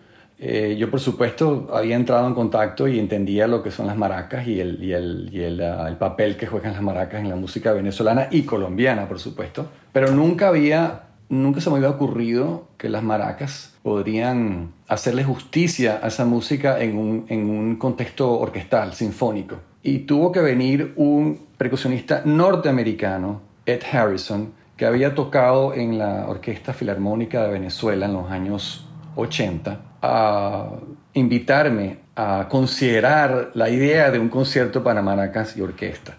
eh, 0.42 0.78
yo 0.80 0.90
por 0.90 1.02
supuesto 1.02 1.68
había 1.74 1.98
entrado 1.98 2.26
en 2.26 2.34
contacto 2.34 2.88
y 2.88 2.98
entendía 2.98 3.46
lo 3.46 3.62
que 3.62 3.72
son 3.72 3.88
las 3.88 3.98
maracas 3.98 4.48
y, 4.48 4.62
el, 4.62 4.82
y, 4.82 4.94
el, 4.94 5.30
y 5.34 5.44
ah, 5.62 5.86
el, 5.90 5.98
papel 5.98 6.38
que 6.38 6.48
juegan 6.48 6.72
las 6.72 6.82
maracas 6.82 7.20
en 7.20 7.28
la 7.30 7.36
música 7.36 7.74
venezolana 7.74 8.30
y 8.32 8.44
colombiana, 8.44 9.08
por 9.10 9.20
supuesto, 9.20 9.70
pero 9.92 10.12
nunca 10.12 10.48
había, 10.48 11.08
nunca 11.28 11.60
se 11.60 11.70
me 11.70 11.76
había 11.76 11.90
ocurrido 11.90 12.70
que 12.78 12.88
las 12.88 13.04
maracas 13.04 13.78
podrían 13.90 14.72
hacerle 14.88 15.24
justicia 15.24 16.00
a 16.04 16.10
esa 16.10 16.24
música 16.24 16.80
en 16.80 16.96
un, 16.96 17.26
en 17.28 17.50
un 17.50 17.76
contexto 17.76 18.40
orquestal, 18.40 18.94
sinfónico. 18.94 19.56
Y 19.82 20.06
tuvo 20.06 20.32
que 20.32 20.42
venir 20.42 20.94
un 20.96 21.40
percusionista 21.58 22.22
norteamericano, 22.24 23.42
Ed 23.66 23.82
Harrison, 23.92 24.54
que 24.78 24.86
había 24.86 25.16
tocado 25.16 25.74
en 25.74 25.98
la 25.98 26.28
Orquesta 26.28 26.72
Filarmónica 26.72 27.42
de 27.42 27.50
Venezuela 27.50 28.06
en 28.06 28.14
los 28.14 28.30
años 28.30 28.88
80, 29.16 29.80
a 30.04 30.70
invitarme 31.16 31.98
a 32.16 32.46
considerar 32.48 33.50
la 33.56 33.72
idea 33.72 34.12
de 34.12 34.20
un 34.20 34.30
concierto 34.30 34.84
para 34.84 35.02
maracas 35.02 35.58
y 35.58 35.62
orquesta. 35.62 36.16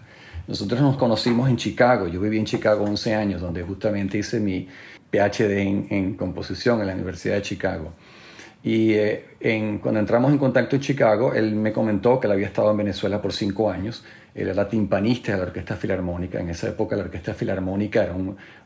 Nosotros 0.47 0.81
nos 0.81 0.97
conocimos 0.97 1.49
en 1.49 1.57
Chicago, 1.57 2.07
yo 2.07 2.19
viví 2.19 2.37
en 2.37 2.45
Chicago 2.45 2.83
11 2.83 3.15
años, 3.15 3.41
donde 3.41 3.63
justamente 3.63 4.17
hice 4.17 4.39
mi, 4.39 4.67
PhD 5.11 5.59
en, 5.89 6.13
composición 6.15 6.79
en 6.81 6.87
la 6.87 6.93
Universidad 6.93 7.35
de 7.35 7.41
Chicago. 7.41 7.93
Y 8.63 8.93
eh, 8.93 9.25
en, 9.39 9.79
cuando 9.79 9.99
entramos 9.99 10.31
en 10.31 10.37
contacto 10.37 10.75
en 10.75 10.81
Chicago, 10.81 11.33
él 11.33 11.55
me 11.55 11.73
comentó 11.73 12.19
que 12.19 12.27
él 12.27 12.33
había 12.33 12.47
estado 12.47 12.71
en 12.71 12.77
Venezuela 12.77 13.21
por 13.21 13.33
cinco 13.33 13.69
años. 13.69 14.03
Él 14.33 14.47
era 14.47 14.69
timpanista 14.69 15.33
de 15.33 15.39
la 15.39 15.43
Orquesta 15.43 15.75
Filarmónica. 15.75 16.39
En 16.39 16.49
esa 16.49 16.69
época 16.69 16.95
la 16.95 17.03
Orquesta 17.03 17.33
Filarmónica 17.33 18.03
era 18.03 18.15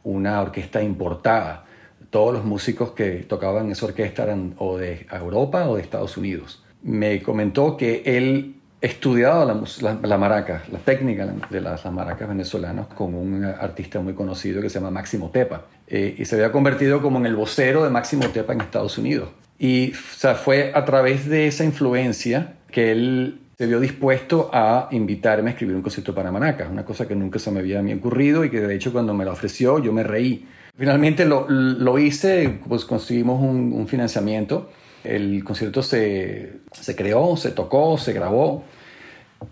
una 0.03 0.41
orquesta 0.41 0.83
importada. 0.83 1.65
Todos 2.09 2.33
los 2.33 2.45
músicos 2.45 2.91
que 2.91 3.25
tocaban 3.27 3.65
en 3.65 3.71
esa 3.71 3.87
orquesta 3.87 4.23
eran 4.23 4.53
o 4.57 4.77
de 4.77 5.07
Europa 5.11 5.67
o 5.67 5.77
de 5.77 5.81
Estados 5.81 6.17
Unidos. 6.17 6.63
Me 6.83 7.23
comentó 7.23 7.77
que 7.77 8.03
él 8.05 8.55
estudiado 8.81 9.45
la, 9.45 9.97
la, 10.01 10.17
maraca, 10.17 10.63
la 10.71 10.79
técnica 10.79 11.27
de 11.49 11.61
las, 11.61 11.85
maracas 11.85 12.27
venezolanas 12.27 12.87
con 12.87 13.15
un 13.15 13.43
artista 13.43 13.99
muy 13.99 14.13
conocido 14.13 14.61
que 14.61 14.69
se 14.69 14.75
llama 14.79 14.91
Máximo 14.91 15.29
Tepa. 15.31 15.63
Eh, 15.87 16.15
y 16.17 16.25
se 16.25 16.35
había 16.35 16.51
convertido 16.51 17.01
como 17.01 17.19
en 17.19 17.25
el 17.25 17.35
vocero 17.35 17.83
de 17.83 17.89
Máximo 17.89 18.27
Tepa 18.29 18.53
en 18.53 18.61
Estados 18.61 18.97
Unidos. 18.97 19.29
Y 19.57 19.93
o 19.93 20.35
fue 20.35 20.71
a 20.75 20.83
través 20.85 21.27
de 21.27 21.47
esa 21.47 21.63
influencia 21.63 22.55
que 22.69 22.91
él 22.91 23.39
se 23.57 23.67
vio 23.67 23.79
dispuesto 23.79 24.49
a 24.51 24.89
invitarme 24.91 25.49
a 25.49 25.53
escribir 25.53 25.75
un 25.77 25.81
concierto 25.81 26.13
para 26.13 26.31
maracas, 26.31 26.69
una 26.69 26.83
cosa 26.83 27.07
que 27.07 27.15
nunca 27.15 27.39
se 27.39 27.51
me 27.51 27.61
había 27.61 27.81
ocurrido 27.95 28.43
y 28.43 28.49
que 28.49 28.59
de 28.59 28.75
hecho 28.75 28.91
cuando 28.91 29.13
me 29.13 29.23
lo 29.23 29.31
ofreció 29.31 29.79
yo 29.79 29.93
me 29.93 30.03
reí. 30.03 30.45
Finalmente 30.77 31.23
lo, 31.23 31.47
lo 31.47 31.97
hice, 31.97 32.59
pues 32.67 32.83
conseguimos 32.83 33.41
un, 33.41 33.71
un 33.71 33.87
financiamiento 33.87 34.69
el 35.05 35.43
concierto 35.43 35.83
se, 35.83 36.59
se, 36.71 36.95
creó, 36.95 37.37
se 37.37 37.51
tocó, 37.51 37.97
se 37.97 38.13
grabó 38.13 38.63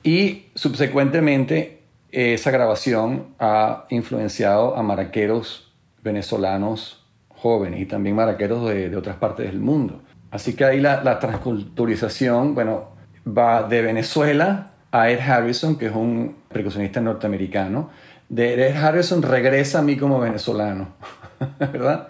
y 0.01 0.45
subsecuentemente 0.55 1.83
esa 2.11 2.51
grabación 2.51 3.35
ha 3.39 3.85
influenciado 3.89 4.75
a 4.75 4.83
maraqueros 4.83 5.73
venezolanos 6.03 7.05
jóvenes 7.29 7.81
y 7.81 7.85
también 7.85 8.15
maraqueros 8.15 8.69
de, 8.69 8.95
otras 8.95 9.17
partes 9.17 9.47
del 9.47 9.59
mundo. 9.59 10.01
Así 10.31 10.55
que 10.55 10.65
ahí 10.65 10.79
la, 10.79 11.03
la, 11.03 11.19
transculturización, 11.19 12.55
bueno, 12.55 12.91
va 13.27 13.63
de 13.63 13.81
Venezuela 13.81 14.71
a 14.91 15.09
Ed 15.09 15.19
Harrison, 15.19 15.77
que 15.77 15.87
es 15.87 15.95
un 15.95 16.37
percusionista 16.51 17.01
norteamericano. 17.01 17.89
De 18.29 18.53
Ed 18.53 18.75
Harrison 18.75 19.21
regresa 19.21 19.79
a 19.79 19.81
mí 19.81 19.97
como 19.97 20.19
venezolano, 20.19 20.93
¿verdad? 21.59 22.07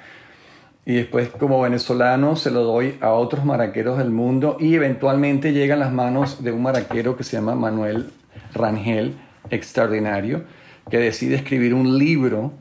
Y 0.85 0.95
después 0.95 1.29
como 1.29 1.61
venezolano 1.61 2.35
se 2.35 2.51
lo 2.51 2.63
doy 2.63 2.97
a 3.01 3.11
otros 3.11 3.45
maraqueros 3.45 3.97
del 3.97 4.09
mundo 4.09 4.57
y 4.59 4.75
eventualmente 4.75 5.53
llega 5.53 5.75
a 5.75 5.77
las 5.77 5.93
manos 5.93 6.43
de 6.43 6.51
un 6.51 6.61
maraquero 6.61 7.15
que 7.15 7.23
se 7.23 7.37
llama 7.37 7.55
Manuel 7.55 8.11
Rangel, 8.53 9.15
extraordinario, 9.49 10.43
que 10.89 10.97
decide 10.97 11.35
escribir 11.35 11.73
un 11.73 11.97
libro 11.97 12.51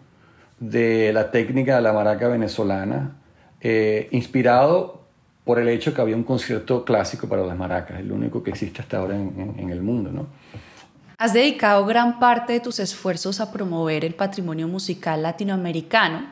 de 0.60 1.12
la 1.12 1.32
técnica 1.32 1.76
de 1.76 1.82
la 1.82 1.92
maraca 1.92 2.28
venezolana, 2.28 3.16
eh, 3.60 4.08
inspirado 4.12 5.02
por 5.44 5.58
el 5.58 5.68
hecho 5.68 5.92
que 5.92 6.00
había 6.00 6.14
un 6.14 6.22
concierto 6.22 6.84
clásico 6.84 7.28
para 7.28 7.44
las 7.44 7.56
maracas, 7.56 7.98
el 7.98 8.12
único 8.12 8.44
que 8.44 8.50
existe 8.50 8.80
hasta 8.80 8.98
ahora 8.98 9.16
en, 9.16 9.56
en 9.58 9.70
el 9.70 9.82
mundo. 9.82 10.12
¿no? 10.12 10.26
Has 11.18 11.32
dedicado 11.32 11.84
gran 11.84 12.20
parte 12.20 12.52
de 12.52 12.60
tus 12.60 12.78
esfuerzos 12.78 13.40
a 13.40 13.50
promover 13.50 14.04
el 14.04 14.14
patrimonio 14.14 14.68
musical 14.68 15.22
latinoamericano 15.22 16.28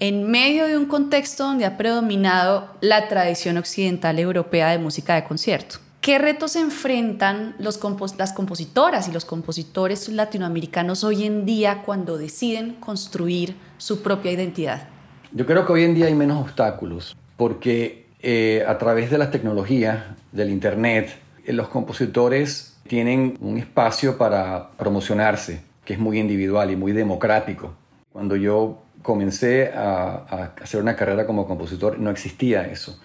en 0.00 0.30
medio 0.30 0.66
de 0.66 0.76
un 0.76 0.86
contexto 0.86 1.44
donde 1.44 1.64
ha 1.64 1.76
predominado 1.76 2.68
la 2.80 3.08
tradición 3.08 3.56
occidental 3.56 4.18
europea 4.18 4.70
de 4.70 4.78
música 4.78 5.14
de 5.14 5.24
concierto. 5.24 5.76
¿Qué 6.00 6.18
retos 6.18 6.56
enfrentan 6.56 7.54
las 7.58 7.78
compositoras 7.78 9.06
y 9.06 9.12
los 9.12 9.24
compositores 9.24 10.08
latinoamericanos 10.08 11.04
hoy 11.04 11.24
en 11.24 11.44
día 11.44 11.82
cuando 11.84 12.18
deciden 12.18 12.74
construir 12.74 13.54
su 13.78 14.02
propia 14.02 14.32
identidad? 14.32 14.88
Yo 15.30 15.46
creo 15.46 15.64
que 15.64 15.72
hoy 15.72 15.84
en 15.84 15.94
día 15.94 16.06
hay 16.06 16.14
menos 16.14 16.40
obstáculos 16.40 17.16
porque 17.36 18.06
eh, 18.20 18.64
a 18.66 18.78
través 18.78 19.10
de 19.10 19.18
las 19.18 19.30
tecnologías, 19.30 20.04
del 20.32 20.50
Internet, 20.50 21.16
eh, 21.44 21.52
los 21.52 21.68
compositores 21.68 22.76
tienen 22.88 23.36
un 23.40 23.58
espacio 23.58 24.18
para 24.18 24.70
promocionarse 24.76 25.62
que 25.84 25.94
es 25.94 25.98
muy 25.98 26.18
individual 26.18 26.70
y 26.70 26.76
muy 26.76 26.92
democrático. 26.92 27.74
Cuando 28.12 28.36
yo 28.36 28.81
comencé 29.02 29.72
a, 29.74 30.52
hacer 30.62 30.80
una 30.80 30.96
carrera 30.96 31.26
como 31.26 31.46
compositor, 31.46 31.98
no 31.98 32.10
existía 32.10 32.66
eso. 32.66 33.00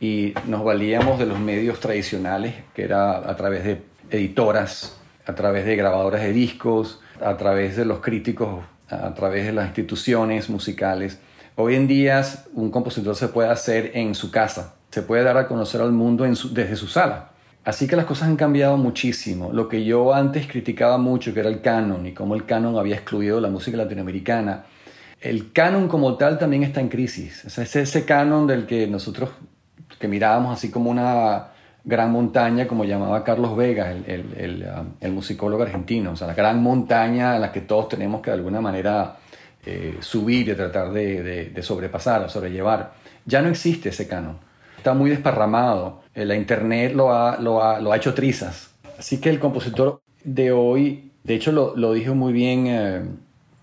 y 0.00 0.34
nos 0.46 0.64
valíamos 0.64 1.18
de 1.20 1.26
los 1.26 1.38
medios 1.38 1.78
tradicionales, 1.78 2.54
que 2.74 2.82
era 2.82 3.18
a 3.18 3.36
través 3.36 3.62
de 3.62 3.82
editoras, 4.10 4.96
a 5.26 5.34
través 5.34 5.64
de 5.64 5.76
grabadoras 5.76 6.22
de 6.22 6.32
discos, 6.32 7.00
a 7.20 7.36
través 7.36 7.76
de 7.76 7.84
los 7.84 8.00
críticos, 8.00 8.64
a 8.88 9.14
través 9.14 9.46
de 9.46 9.52
las 9.52 9.66
instituciones 9.66 10.50
musicales. 10.50 11.20
Hoy 11.54 11.76
en 11.76 11.86
día 11.86 12.22
un 12.54 12.70
compositor 12.70 13.14
se 13.14 13.28
puede 13.28 13.48
hacer 13.48 13.92
en 13.94 14.14
su 14.14 14.30
casa, 14.30 14.74
se 14.90 15.02
puede 15.02 15.22
dar 15.22 15.36
a 15.36 15.46
conocer 15.46 15.80
al 15.80 15.92
mundo 15.92 16.24
desde 16.24 16.76
su 16.76 16.88
sala. 16.88 17.30
Así 17.64 17.86
que 17.86 17.94
las 17.94 18.06
cosas 18.06 18.28
han 18.28 18.36
cambiado 18.36 18.76
muchísimo. 18.76 19.52
Lo 19.52 19.68
que 19.68 19.84
yo 19.84 20.14
antes 20.14 20.48
criticaba 20.48 20.98
mucho, 20.98 21.32
que 21.32 21.40
era 21.40 21.48
el 21.48 21.60
canon 21.60 22.06
y 22.06 22.12
cómo 22.12 22.34
el 22.34 22.44
canon 22.44 22.76
había 22.76 22.96
excluido 22.96 23.40
la 23.40 23.48
música 23.48 23.76
latinoamericana, 23.76 24.64
el 25.22 25.52
canon 25.52 25.88
como 25.88 26.16
tal 26.16 26.38
también 26.38 26.62
está 26.64 26.80
en 26.80 26.88
crisis. 26.88 27.44
es 27.44 27.76
ese 27.76 28.04
canon 28.04 28.46
del 28.46 28.66
que 28.66 28.86
nosotros 28.86 29.30
que 29.98 30.08
mirábamos 30.08 30.58
así 30.58 30.70
como 30.70 30.90
una 30.90 31.48
gran 31.84 32.10
montaña, 32.10 32.66
como 32.66 32.84
llamaba 32.84 33.24
Carlos 33.24 33.56
Vega, 33.56 33.92
el, 33.92 34.68
um, 35.00 35.10
musicólogo 35.14 35.62
argentino. 35.62 36.12
O 36.12 36.16
sea, 36.16 36.26
la 36.26 36.34
gran 36.34 36.62
montaña 36.62 37.34
a 37.34 37.38
la 37.38 37.52
que 37.52 37.60
todos 37.60 37.88
tenemos 37.88 38.20
que 38.20 38.30
de 38.30 38.36
alguna 38.36 38.60
manera 38.60 39.16
eh, 39.64 39.96
subir 40.00 40.48
y 40.48 40.54
tratar 40.54 40.92
de, 40.92 41.52
sobrepasar 41.62 42.24
o 42.24 42.28
sobrellevar. 42.28 42.94
Ya 43.26 43.42
no 43.42 43.48
existe 43.48 43.90
ese 43.90 44.08
canon. 44.08 44.38
Está 44.76 44.94
muy 44.94 45.10
desparramado. 45.10 46.02
Eh, 46.14 46.24
la 46.24 46.34
internet 46.34 46.94
lo 46.94 47.12
ha, 47.12 47.38
lo, 47.38 47.62
ha, 47.62 47.96
hecho 47.96 48.14
trizas. 48.14 48.74
Así 48.98 49.20
que 49.20 49.30
el 49.30 49.38
compositor 49.38 50.02
de 50.24 50.50
hoy, 50.50 51.12
de 51.22 51.34
hecho 51.34 51.52
lo, 51.52 51.76
lo 51.76 51.92
dijo 51.92 52.14
muy 52.14 52.32
bien 52.32 52.66
eh, 52.66 53.02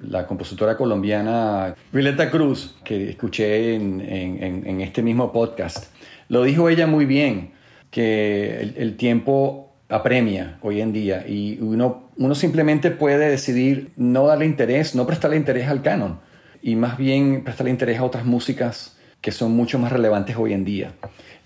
la 0.01 0.27
compositora 0.27 0.77
colombiana 0.77 1.75
Violeta 1.91 2.29
Cruz, 2.29 2.75
que 2.83 3.09
escuché 3.09 3.75
en, 3.75 4.81
este 4.81 5.01
mismo 5.01 5.31
podcast. 5.31 5.87
Lo 6.29 6.43
dijo 6.43 6.69
ella 6.69 6.87
muy 6.87 7.05
bien, 7.05 7.51
que 7.91 8.73
el, 8.77 8.97
tiempo 8.97 9.73
apremia 9.89 10.59
hoy 10.61 10.81
en 10.81 10.93
día 10.93 11.25
y 11.27 11.57
uno, 11.59 12.09
simplemente 12.35 12.91
puede 12.91 13.29
decidir 13.29 13.91
no 13.97 14.27
darle 14.27 14.45
interés, 14.45 14.95
no 14.95 15.07
prestarle 15.07 15.37
interés 15.37 15.67
al 15.67 15.81
canon 15.81 16.19
y 16.61 16.75
más 16.75 16.97
bien 16.97 17.43
prestarle 17.43 17.71
interés 17.71 17.99
a 17.99 18.03
otras 18.03 18.25
músicas 18.25 18.97
que 19.21 19.31
son 19.31 19.53
mucho 19.53 19.79
más 19.79 19.91
relevantes 19.91 20.35
hoy 20.37 20.53
en 20.53 20.65
día. 20.65 20.93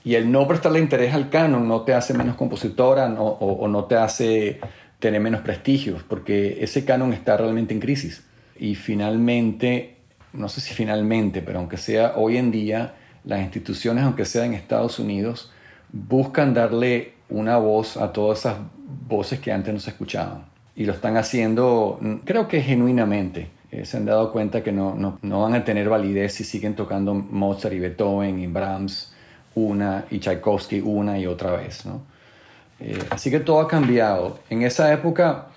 Y 0.04 0.16
el 0.16 0.32
no 0.32 0.48
prestarle 0.48 0.80
interés 0.80 1.14
al 1.14 1.30
canon 1.30 1.68
no 1.68 1.84
te 1.84 1.94
hace 1.94 2.14
menos 2.14 2.36
compositora 2.36 3.08
o, 3.14 3.30
o 3.30 3.68
no 3.70 3.86
te 3.86 3.96
hace 3.96 4.60
tener 5.00 5.22
menos 5.22 5.42
prestigio, 5.42 5.98
porque 6.10 6.58
ese 6.62 6.84
canon 6.84 7.14
está 7.14 7.38
realmente 7.38 7.74
en 7.74 7.80
crisis. 7.80 8.24
Y 8.58 8.76
finalmente, 8.76 9.98
no 10.34 10.50
sé 10.50 10.62
si 10.62 10.74
finalmente, 10.74 11.42
pero 11.42 11.60
aunque 11.60 11.78
sea 11.78 12.14
hoy 12.16 12.38
en 12.38 12.52
día, 12.52 12.96
las 13.26 13.42
instituciones, 13.42 14.04
aunque 14.04 14.26
sea 14.26 14.46
en 14.46 14.54
Estados 14.54 15.00
Unidos, 15.00 15.52
buscan 15.92 16.54
darle 16.54 17.14
una 17.30 17.58
voz 17.58 17.98
a 17.98 18.12
todas 18.12 18.40
esas 18.40 18.58
voces 19.08 19.40
que 19.40 19.52
antes 19.52 19.74
no 19.74 19.80
se 19.80 19.92
escuchaban. 19.92 20.46
Y 20.76 20.86
lo 20.86 20.94
están 20.94 21.18
haciendo, 21.18 22.00
creo 22.26 22.48
que 22.48 22.62
genuinamente. 22.62 23.50
Eh, 23.72 23.86
se 23.86 23.98
han 23.98 24.06
dado 24.06 24.32
cuenta 24.32 24.62
que 24.62 24.72
no, 24.72 24.94
no, 24.94 25.18
no, 25.24 25.42
van 25.42 25.56
a 25.56 25.64
tener 25.64 25.90
validez 25.90 26.36
si 26.36 26.44
siguen 26.44 26.76
tocando 26.76 27.16
Mozart 27.16 27.74
y 27.74 27.80
Beethoven 27.80 28.38
y 28.40 28.46
Brahms 28.46 29.14
una 29.56 30.06
y 30.12 30.20
Tchaikovsky 30.20 30.80
una 30.82 31.18
y 31.18 31.26
otra 31.26 31.54
vez. 31.54 31.86
¿no? 31.86 32.02
Eh, 32.80 33.00
así 33.10 33.32
que 33.32 33.40
todo 33.40 33.60
ha 33.62 33.68
cambiado. 33.68 34.40
En 34.50 34.62
esa 34.62 34.94
época 34.94 35.48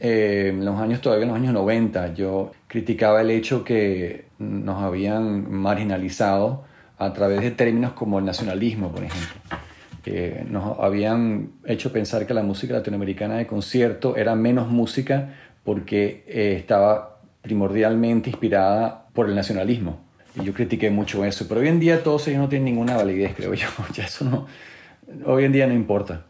eh, 0.00 0.48
en 0.48 0.64
los 0.64 0.80
años 0.80 1.02
todavía 1.02 1.24
en 1.24 1.28
los 1.28 1.36
años 1.36 1.52
90 1.52 2.14
yo 2.14 2.52
criticaba 2.66 3.20
el 3.20 3.30
hecho 3.30 3.64
que 3.64 4.24
nos 4.38 4.82
habían 4.82 5.50
marginalizado 5.52 6.64
a 6.98 7.12
través 7.12 7.42
de 7.42 7.50
términos 7.50 7.92
como 7.92 8.18
el 8.18 8.24
nacionalismo, 8.24 8.90
por 8.92 9.04
ejemplo. 9.04 9.58
que 10.02 10.46
nos 10.48 10.78
habían 10.78 11.50
hecho 11.66 11.92
pensar 11.92 12.26
que 12.26 12.32
la 12.32 12.42
música 12.42 12.72
latinoamericana 12.72 13.36
de 13.36 13.46
concierto 13.46 14.16
era 14.16 14.34
menos 14.34 14.68
música 14.68 15.34
porque 15.64 16.24
eh, 16.26 16.54
estaba 16.56 17.20
primordialmente 17.42 18.30
inspirada 18.30 19.06
por 19.12 19.28
el 19.28 19.34
nacionalismo. 19.34 20.00
Y 20.34 20.44
yo 20.44 20.54
critiqué 20.54 20.90
mucho 20.90 21.24
eso. 21.24 21.46
Pero 21.48 21.60
hoy 21.60 21.68
en 21.68 21.80
día 21.80 22.02
todos 22.02 22.26
ellos 22.28 22.40
no 22.40 22.48
tienen 22.48 22.66
ninguna 22.66 22.96
validez, 22.96 23.34
creo 23.36 23.52
yo. 23.52 23.68
Ya 23.94 24.04
eso 24.04 24.24
no, 24.24 24.46
hoy 25.26 25.44
en 25.44 25.52
día 25.52 25.66
no 25.66 25.74
importa. 25.74 26.26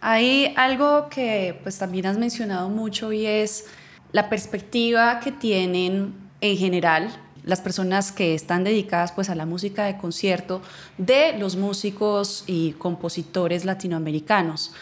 Hay 0.00 0.54
algo 0.56 1.08
que 1.10 1.58
pues 1.62 1.78
también 1.78 2.06
has 2.06 2.16
mencionado 2.16 2.68
mucho 2.70 3.12
y 3.12 3.26
es 3.26 3.66
la 4.12 4.28
perspectiva 4.30 5.20
que 5.20 5.30
tienen 5.30 6.14
en 6.40 6.56
general 6.56 7.10
las 7.44 7.60
personas 7.60 8.12
que 8.12 8.34
están 8.34 8.64
dedicadas 8.64 9.12
pues 9.12 9.30
a 9.30 9.34
la 9.34 9.46
música 9.46 9.84
de 9.84 9.96
concierto 9.96 10.62
de 10.98 11.36
los 11.38 11.56
músicos 11.56 12.44
y 12.46 12.72
compositores 12.72 13.64
latinoamericanos, 13.64 14.72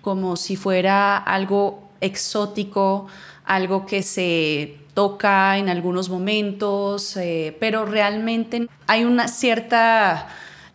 como 0.00 0.36
si 0.36 0.56
fuera 0.56 1.16
algo 1.16 1.90
exótico, 2.00 3.06
algo 3.44 3.86
que 3.86 4.02
se 4.02 4.78
toca 4.94 5.58
en 5.58 5.68
algunos 5.68 6.08
momentos, 6.08 7.16
eh, 7.16 7.56
pero 7.60 7.84
realmente 7.84 8.68
hay 8.86 9.04
una 9.04 9.28
cierta 9.28 10.28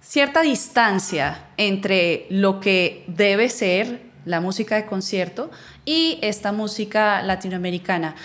cierta 0.03 0.41
distancia 0.41 1.45
entre 1.57 2.27
lo 2.29 2.59
que 2.59 3.05
debe 3.07 3.49
ser 3.49 4.01
la 4.25 4.41
música 4.41 4.75
de 4.75 4.85
concierto 4.85 5.49
y 5.85 6.19
esta 6.21 6.51
música 6.51 7.23
latinoamericana. 7.23 8.15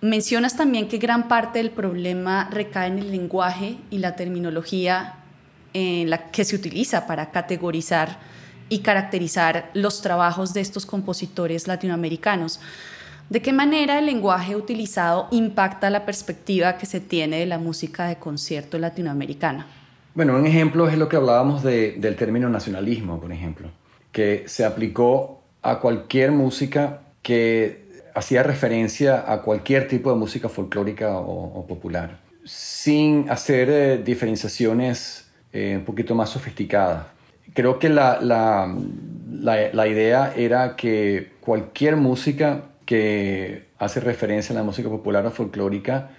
Mencionas 0.00 0.56
también 0.56 0.88
que 0.88 0.98
gran 0.98 1.28
parte 1.28 1.58
del 1.58 1.70
problema 1.70 2.48
recae 2.50 2.88
en 2.88 2.98
el 2.98 3.10
lenguaje 3.10 3.76
y 3.90 3.98
la 3.98 4.16
terminología 4.16 5.16
en 5.74 6.08
la 6.08 6.30
que 6.30 6.44
se 6.44 6.56
utiliza 6.56 7.06
para 7.06 7.30
categorizar 7.30 8.18
y 8.70 8.78
caracterizar 8.78 9.70
los 9.74 10.00
trabajos 10.00 10.54
de 10.54 10.62
estos 10.62 10.86
compositores 10.86 11.68
latinoamericanos. 11.68 12.60
¿De 13.28 13.42
qué 13.42 13.52
manera 13.52 13.98
el 13.98 14.06
lenguaje 14.06 14.56
utilizado 14.56 15.28
impacta 15.30 15.90
la 15.90 16.06
perspectiva 16.06 16.78
que 16.78 16.86
se 16.86 17.00
tiene 17.00 17.38
de 17.38 17.46
la 17.46 17.58
música 17.58 18.06
de 18.06 18.16
concierto 18.16 18.78
latinoamericana? 18.78 19.66
Bueno, 20.14 20.36
un 20.36 20.44
ejemplo 20.44 20.88
es 20.88 20.98
lo 20.98 21.08
que 21.08 21.16
hablábamos 21.16 21.62
del 21.62 22.16
término 22.16 22.48
nacionalismo, 22.48 23.20
por 23.20 23.30
ejemplo, 23.30 23.68
que 24.10 24.42
se 24.46 24.64
aplicó 24.64 25.40
a 25.62 25.78
cualquier 25.78 26.32
música 26.32 27.02
que 27.22 27.84
hacía 28.14 28.42
referencia 28.42 29.24
a 29.32 29.42
cualquier 29.42 29.86
tipo 29.86 30.10
de 30.10 30.16
música 30.16 30.48
folclórica 30.48 31.16
o, 31.16 31.64
popular, 31.64 32.18
sin 32.44 33.30
hacer 33.30 33.70
eh, 33.70 33.98
diferenciaciones 33.98 35.30
eh, 35.52 35.76
un 35.78 35.84
poquito 35.84 36.16
más 36.16 36.30
sofisticadas. 36.30 37.06
Creo 37.54 37.78
que 37.78 37.88
la, 37.88 38.20
la, 38.20 38.74
la 39.72 39.86
idea 39.86 40.32
era 40.36 40.74
que 40.74 41.32
cualquier 41.40 41.96
música 41.96 42.62
que 42.84 43.68
hace 43.78 44.00
referencia 44.00 44.54
a 44.54 44.58
la 44.58 44.64
música 44.64 44.88
popular 44.88 45.24
o 45.26 45.30
folclórica 45.30 46.10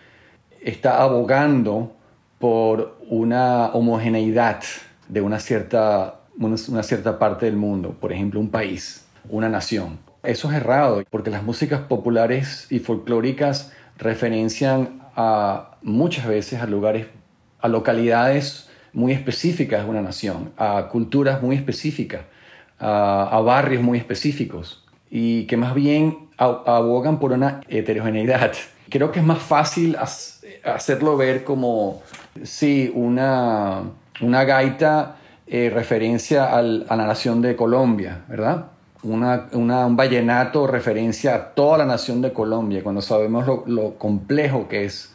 está 0.62 1.02
abogando 1.02 1.98
por 2.42 2.98
una 3.08 3.68
homogeneidad 3.68 4.62
de 5.08 5.22
una 5.22 5.40
cierta, 5.40 6.22
una, 6.38 6.84
cierta 6.84 7.18
parte 7.20 7.46
del 7.46 7.56
mundo, 7.56 7.96
por 8.02 8.12
ejemplo, 8.12 8.40
un 8.42 8.50
país, 8.50 9.06
una 9.30 9.48
nación. 9.48 10.00
Eso 10.24 10.50
es 10.50 10.58
errado, 10.58 11.04
porque 11.10 11.30
las 11.30 11.44
músicas 11.44 11.82
populares 11.82 12.68
y 12.70 12.80
folclóricas 12.80 13.72
referencian 13.98 15.02
a 15.16 15.78
muchas 15.82 16.28
veces 16.28 16.62
a 16.62 16.66
lugares, 16.66 17.08
a 17.60 17.68
localidades 17.68 18.70
muy 18.92 19.14
específicas 19.14 19.84
de 19.84 19.90
una 19.90 20.02
nación, 20.02 20.52
a 20.58 20.90
culturas 20.90 21.42
muy 21.42 21.56
específicas, 21.56 22.22
a, 22.80 23.40
barrios 23.46 23.84
muy 23.84 24.00
específicos, 24.00 24.84
y 25.10 25.46
que 25.46 25.58
más 25.58 25.76
bien 25.76 26.30
abogan 26.38 27.20
por 27.20 27.34
una 27.34 27.62
heterogeneidad. 27.68 28.54
Creo 28.90 29.12
que 29.12 29.20
es 29.20 29.26
más 29.26 29.40
fácil 29.40 29.96
hacerlo 30.64 31.16
ver 31.18 31.44
como 31.44 32.02
Sí, 32.44 32.92
una, 32.94 33.84
una 34.22 34.44
gaita 34.44 35.18
eh, 35.48 35.70
referencia 35.70 36.56
a 36.56 36.62
la 36.62 36.96
nación 36.96 37.42
de 37.42 37.56
Colombia, 37.56 38.24
¿verdad? 38.30 38.68
Una, 39.04 39.50
un 39.52 39.96
vallenato 39.98 40.68
referencia 40.68 41.36
a 41.36 41.54
toda 41.54 41.80
la 41.80 41.86
nación 41.86 42.22
de 42.22 42.32
Colombia, 42.32 42.84
cuando 42.84 43.02
sabemos 43.02 43.46
lo, 43.66 43.96
complejo 43.96 44.68
que 44.68 44.86
es 44.86 45.14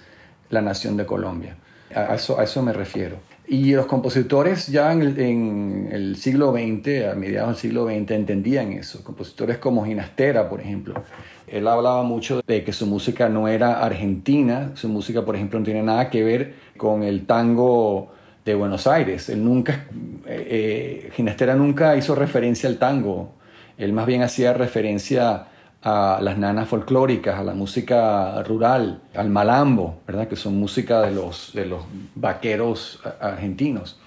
la 0.51 0.61
nación 0.61 0.97
de 0.97 1.07
Colombia. 1.07 1.57
A 1.95 2.17
eso, 2.17 2.39
a 2.39 2.45
eso 2.45 2.63
me 2.63 2.73
refiero. 2.73 3.17
Y 3.49 3.73
los 3.73 3.87
compositores 3.87 4.67
ya 4.67 4.93
en 4.93 5.03
el, 5.03 5.21
en 5.21 5.89
el, 5.93 6.17
siglo 6.17 6.53
XX, 6.53 7.13
a 7.13 7.15
mediados 7.15 7.51
del 7.51 7.57
siglo 7.57 7.87
XX, 7.87 8.11
entendían 8.11 8.73
eso. 8.73 9.05
Compositores 9.05 9.59
como 9.59 9.87
Ginastera, 9.87 10.49
por 10.49 10.61
ejemplo, 10.61 11.03
él 11.47 11.69
hablaba 11.69 12.03
mucho 12.03 12.43
de 12.47 12.65
que 12.65 12.73
su 12.73 12.87
música 12.87 13.29
no 13.29 13.49
era 13.49 13.85
argentina, 13.85 14.73
su 14.75 14.89
música, 14.89 15.25
por 15.25 15.37
ejemplo, 15.37 15.59
no 15.59 15.65
tiene 15.65 15.83
nada 15.83 16.11
que 16.11 16.23
ver 16.23 16.55
con 16.77 17.03
el 17.03 17.27
tango 17.27 18.13
de 18.45 18.55
Buenos 18.55 18.87
Aires. 18.87 19.29
Él 19.29 19.45
nunca, 19.45 19.87
eh, 20.27 21.07
eh, 21.07 21.11
Ginastera 21.15 21.55
nunca 21.55 21.97
hizo 21.97 22.15
referencia 22.15 22.69
al 22.69 22.79
tango, 22.79 23.35
él 23.79 23.93
más 23.93 24.07
bien 24.07 24.23
hacía 24.23 24.53
referencia 24.55 25.47
a 25.83 26.19
las 26.21 26.37
nanas 26.37 26.69
folclóricas, 26.69 27.39
a 27.39 27.45
la 27.45 27.55
música 27.55 28.43
rural, 28.43 29.03
al 29.15 29.29
malambo, 29.31 30.01
¿verdad? 30.07 30.27
que 30.27 30.35
son 30.35 30.59
música 30.59 31.03
de 31.03 31.13
los, 31.13 31.53
de 31.53 31.67
los 31.67 31.85
vaqueros 32.15 33.01
argentinos. 33.21 34.01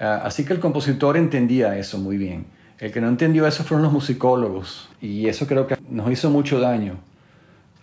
Ah, 0.00 0.22
así 0.24 0.44
que 0.44 0.52
el 0.52 0.58
compositor 0.58 1.16
entendía 1.16 1.78
eso 1.78 1.98
muy 1.98 2.16
bien. 2.16 2.46
El 2.82 2.90
que 2.90 3.00
no 3.00 3.08
entendió 3.08 3.46
eso 3.46 3.62
fueron 3.62 3.84
los 3.84 3.92
musicólogos 3.92 4.88
y 5.00 5.28
eso 5.28 5.46
creo 5.46 5.68
que 5.68 5.76
nos 5.88 6.10
hizo 6.10 6.30
mucho 6.30 6.58
daño. 6.58 6.96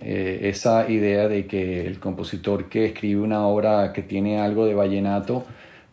Eh, 0.02 0.50
esa 0.50 0.90
idea 0.90 1.30
de 1.30 1.48
que 1.48 1.88
el 1.88 2.02
compositor 2.02 2.68
que 2.68 2.88
escribe 2.88 3.22
una 3.22 3.48
obra 3.48 3.94
que 3.94 4.02
tiene 4.02 4.42
algo 4.42 4.66
de 4.66 4.74
vallenato 4.74 5.46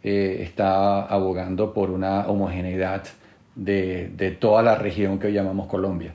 eh, 0.02 0.38
está 0.40 1.02
abogando 1.02 1.72
por 1.72 1.90
una 1.90 2.26
homogeneidad 2.26 3.04
de, 3.54 4.08
de 4.08 4.32
toda 4.32 4.64
la 4.64 4.74
región 4.74 5.20
que 5.20 5.28
hoy 5.28 5.34
llamamos 5.34 5.68
Colombia. 5.68 6.12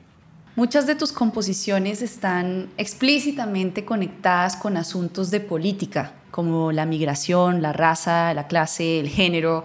Muchas 0.54 0.86
de 0.86 0.94
tus 0.94 1.12
composiciones 1.12 2.02
están 2.02 2.68
explícitamente 2.76 3.86
conectadas 3.86 4.54
con 4.54 4.76
asuntos 4.76 5.30
de 5.30 5.40
política, 5.40 6.12
como 6.30 6.72
la 6.72 6.84
migración, 6.84 7.62
la 7.62 7.72
raza, 7.72 8.34
la 8.34 8.48
clase, 8.48 9.00
el 9.00 9.08
género. 9.08 9.64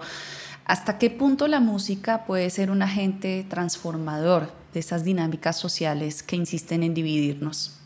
¿Hasta 0.68 0.98
qué 0.98 1.08
punto 1.08 1.48
la 1.48 1.60
música 1.60 2.26
puede 2.26 2.50
ser 2.50 2.70
un 2.70 2.82
agente 2.82 3.46
transformador 3.48 4.52
de 4.74 4.80
esas 4.80 5.02
dinámicas 5.02 5.56
sociales 5.56 6.22
que 6.22 6.36
insisten 6.36 6.82
en 6.82 6.92
dividirnos? 6.92 7.80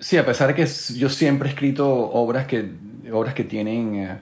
Sí, 0.00 0.16
a 0.16 0.24
pesar 0.24 0.48
de 0.48 0.54
que 0.54 0.66
yo 0.96 1.10
siempre 1.10 1.50
he 1.50 1.52
escrito 1.52 1.86
obras 1.86 2.46
que, 2.46 2.72
obras 3.12 3.34
que 3.34 3.44
tienen 3.44 3.94
eh, 3.94 4.20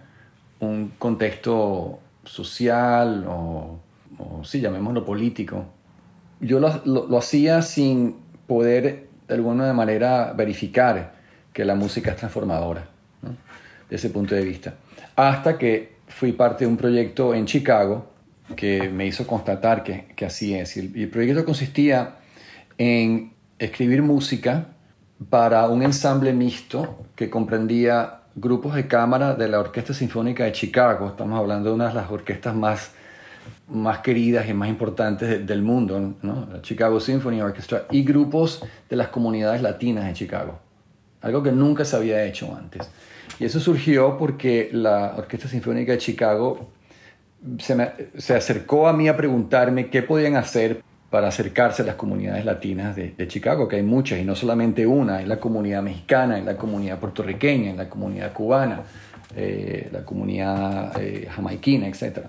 un 0.58 0.94
contexto 0.98 2.00
social 2.24 3.24
o, 3.28 3.78
o 4.18 4.44
sí, 4.44 4.60
llamémoslo 4.60 5.04
político, 5.04 5.66
yo 6.40 6.58
lo, 6.58 7.18
hacía 7.18 7.62
sin 7.62 8.16
poder 8.48 9.08
de 9.28 9.34
alguna 9.34 9.72
manera 9.72 10.32
verificar 10.32 11.14
que 11.52 11.64
la 11.64 11.76
música 11.76 12.10
es 12.10 12.16
transformadora, 12.16 12.88
desde 13.88 14.08
ese 14.08 14.10
punto 14.10 14.34
de 14.34 14.42
vista. 14.42 14.74
Hasta 15.14 15.56
que 15.56 15.95
fui 16.08 16.32
parte 16.32 16.64
de 16.64 16.70
un 16.70 16.76
proyecto 16.76 17.34
en 17.34 17.46
Chicago 17.46 18.06
que 18.54 18.88
me 18.88 19.06
hizo 19.06 19.26
constatar 19.26 19.82
que, 19.82 20.06
que 20.14 20.26
así 20.26 20.54
es. 20.54 20.76
El, 20.76 21.08
proyecto 21.08 21.44
consistía 21.44 22.16
en 22.78 23.32
escribir 23.58 24.02
música 24.02 24.68
para 25.30 25.66
un 25.68 25.82
ensamble 25.82 26.32
mixto 26.32 27.06
que 27.16 27.28
comprendía 27.28 28.20
grupos 28.34 28.74
de 28.74 28.86
cámara 28.86 29.34
de 29.34 29.48
la 29.48 29.58
Orquesta 29.58 29.94
Sinfónica 29.94 30.44
de 30.44 30.52
Chicago. 30.52 31.08
Estamos 31.08 31.38
hablando 31.38 31.70
de 31.70 31.74
una 31.74 31.88
de 31.88 31.94
las 31.94 32.10
orquestas 32.10 32.54
más 32.54 32.92
más 33.68 33.98
queridas 33.98 34.48
y 34.48 34.54
más 34.54 34.68
importantes 34.68 35.44
del 35.44 35.62
mundo, 35.62 36.14
la 36.22 36.62
Chicago 36.62 37.00
Symphony 37.00 37.40
Orchestra, 37.40 37.86
y 37.90 38.02
grupos 38.04 38.62
de 38.88 38.96
las 38.96 39.08
comunidades 39.08 39.62
latinas 39.62 40.06
de 40.06 40.12
Chicago, 40.12 40.60
algo 41.26 41.42
que 41.42 41.52
nunca 41.52 41.84
se 41.84 41.96
había 41.96 42.24
hecho 42.24 42.54
antes. 42.56 42.88
Y 43.38 43.44
eso 43.44 43.60
surgió 43.60 44.16
porque 44.18 44.70
la 44.72 45.14
Orquesta 45.16 45.48
Sinfónica 45.48 45.92
de 45.92 45.98
Chicago 45.98 46.70
se, 47.58 47.76
se 48.16 48.34
acercó 48.34 48.88
a 48.88 48.92
mí 48.92 49.08
a 49.08 49.16
preguntarme 49.16 49.90
qué 49.90 50.02
podían 50.02 50.36
hacer 50.36 50.82
para 51.10 51.28
acercarse 51.28 51.82
a 51.82 51.86
las 51.86 51.94
comunidades 51.94 52.44
latinas 52.44 52.96
de, 52.96 53.28
Chicago, 53.28 53.68
que 53.68 53.76
hay 53.76 53.82
muchas, 53.82 54.18
y 54.18 54.24
no 54.24 54.34
solamente 54.34 54.86
una, 54.86 55.18
hay 55.18 55.26
la 55.26 55.38
comunidad 55.38 55.82
mexicana, 55.82 56.34
hay 56.34 56.42
la 56.42 56.56
comunidad 56.56 56.98
puertorriqueña, 56.98 57.70
hay 57.70 57.76
la 57.76 57.88
comunidad 57.88 58.32
cubana, 58.32 58.82
eh, 59.36 59.88
la 59.92 60.04
comunidad 60.04 61.00
eh, 61.00 61.28
jamaiquina, 61.30 61.86
etc. 61.86 62.26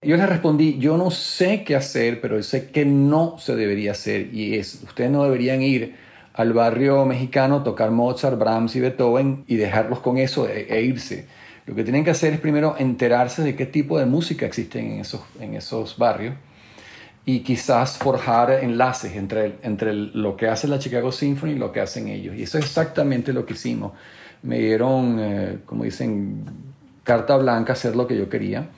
Yo 0.00 0.16
le 0.16 0.26
respondí, 0.26 0.78
yo 0.78 0.96
no 0.96 1.10
sé 1.10 1.64
qué 1.64 1.74
hacer, 1.74 2.20
pero 2.20 2.42
sé 2.42 2.70
que 2.70 2.84
no 2.84 3.36
se 3.38 3.56
debería 3.56 3.92
hacer 3.92 4.32
y 4.32 4.54
es, 4.54 4.80
ustedes 4.84 5.10
no 5.10 5.24
deberían 5.24 5.60
ir 5.60 5.96
al 6.40 6.54
barrio 6.54 7.04
mexicano, 7.04 7.62
tocar 7.62 7.90
Mozart, 7.90 8.38
Brahms 8.38 8.74
y 8.74 8.80
Beethoven 8.80 9.44
y 9.46 9.56
dejarlos 9.56 10.00
con 10.00 10.16
eso 10.16 10.48
e, 10.48 10.66
e, 10.70 10.82
irse. 10.82 11.26
Lo 11.66 11.74
que 11.74 11.84
tienen 11.84 12.02
que 12.02 12.12
hacer 12.12 12.32
es 12.32 12.40
primero 12.40 12.76
enterarse 12.78 13.42
de 13.42 13.54
qué 13.54 13.66
tipo 13.66 13.98
de 13.98 14.06
música 14.06 14.46
existen 14.46 14.92
en 14.92 15.00
esos, 15.00 15.20
en 15.38 15.54
esos 15.54 15.98
barrios 15.98 16.34
y 17.26 17.40
quizás 17.40 17.98
forjar 17.98 18.52
enlaces 18.52 19.16
entre, 19.16 19.56
entre 19.62 19.92
lo 19.92 20.38
que 20.38 20.48
hace 20.48 20.66
la 20.66 20.78
Chicago 20.78 21.12
Symphony 21.12 21.50
y 21.50 21.56
lo 21.56 21.72
que 21.72 21.80
hacen 21.80 22.08
ellos. 22.08 22.34
Y 22.34 22.44
eso 22.44 22.56
es 22.56 22.64
exactamente 22.64 23.34
lo 23.34 23.44
que 23.44 23.52
hicimos. 23.52 23.92
Me 24.42 24.60
dieron, 24.60 25.18
eh, 25.20 25.58
como 25.66 25.84
dicen, 25.84 26.46
carta 27.04 27.36
blanca, 27.36 27.74
hacer 27.74 27.96
lo 27.96 28.06
que 28.06 28.16
yo 28.16 28.30
quería 28.30 28.70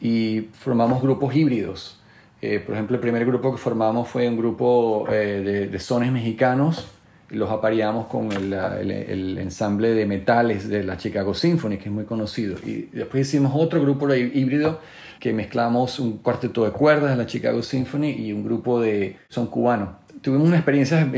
y 0.00 0.48
formamos 0.54 1.02
grupos 1.02 1.36
híbridos. 1.36 2.00
Eh, 2.46 2.60
por 2.60 2.74
ejemplo, 2.74 2.94
el 2.94 3.00
primer 3.00 3.26
grupo 3.26 3.50
que 3.50 3.58
formamos 3.58 4.08
fue 4.08 4.28
un 4.28 4.36
grupo 4.36 5.04
eh, 5.10 5.42
de, 5.44 5.66
de, 5.66 5.78
sones 5.80 6.12
mexicanos 6.12 6.86
los 7.30 7.50
apareamos 7.50 8.06
con 8.06 8.30
el, 8.30 8.52
el, 8.52 9.38
ensamble 9.38 9.94
de 9.94 10.06
metales 10.06 10.68
de 10.68 10.84
la 10.84 10.96
Chicago 10.96 11.34
Symphony, 11.34 11.76
que 11.76 11.86
es 11.86 11.90
muy 11.90 12.04
conocido. 12.04 12.56
Y 12.64 12.82
después 12.92 13.26
hicimos 13.26 13.52
otro 13.52 13.82
grupo 13.82 14.14
híbrido 14.14 14.78
que 15.18 15.32
mezclamos 15.32 15.98
un 15.98 16.18
cuarteto 16.18 16.64
de 16.64 16.70
cuerdas 16.70 17.10
de 17.10 17.16
la 17.16 17.26
Chicago 17.26 17.64
Symphony 17.64 18.10
y 18.10 18.32
un 18.32 18.44
grupo 18.44 18.80
de 18.80 19.16
son 19.28 19.48
cubanos. 19.48 19.88
Tuvimos 20.20 20.46
una 20.46 20.58
experiencia 20.58 21.10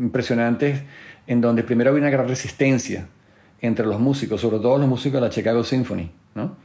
impresionante 0.00 0.82
en 1.28 1.40
donde 1.40 1.62
primero 1.62 1.90
había 1.90 2.02
una 2.02 2.10
gran 2.10 2.26
resistencia 2.26 3.06
entre 3.60 3.86
los 3.86 4.00
músicos, 4.00 4.40
sobre 4.40 4.58
todo 4.58 4.78
los 4.78 4.88
músicos 4.88 5.20
de 5.20 5.28
la 5.28 5.30
Chicago 5.30 5.62
Symphony, 5.62 6.10
¿no? 6.34 6.56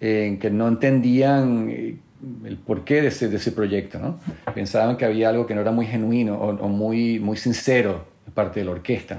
en 0.00 0.38
que 0.38 0.48
no 0.50 0.68
entendían 0.68 1.68
eh, 1.70 1.98
el 2.44 2.56
porqué 2.56 3.02
de 3.02 3.08
ese, 3.08 3.28
de 3.28 3.36
ese 3.36 3.52
proyecto, 3.52 3.98
¿no? 3.98 4.18
Pensaban 4.54 4.96
que 4.96 5.04
había 5.04 5.28
algo 5.28 5.46
que 5.46 5.54
no 5.54 5.60
era 5.60 5.70
muy 5.70 5.86
genuino 5.86 6.36
o, 6.36 6.68
muy, 6.68 7.18
muy 7.18 7.36
sincero 7.36 8.06
de 8.26 8.32
parte 8.32 8.60
de 8.60 8.66
la 8.66 8.72
orquesta. 8.72 9.18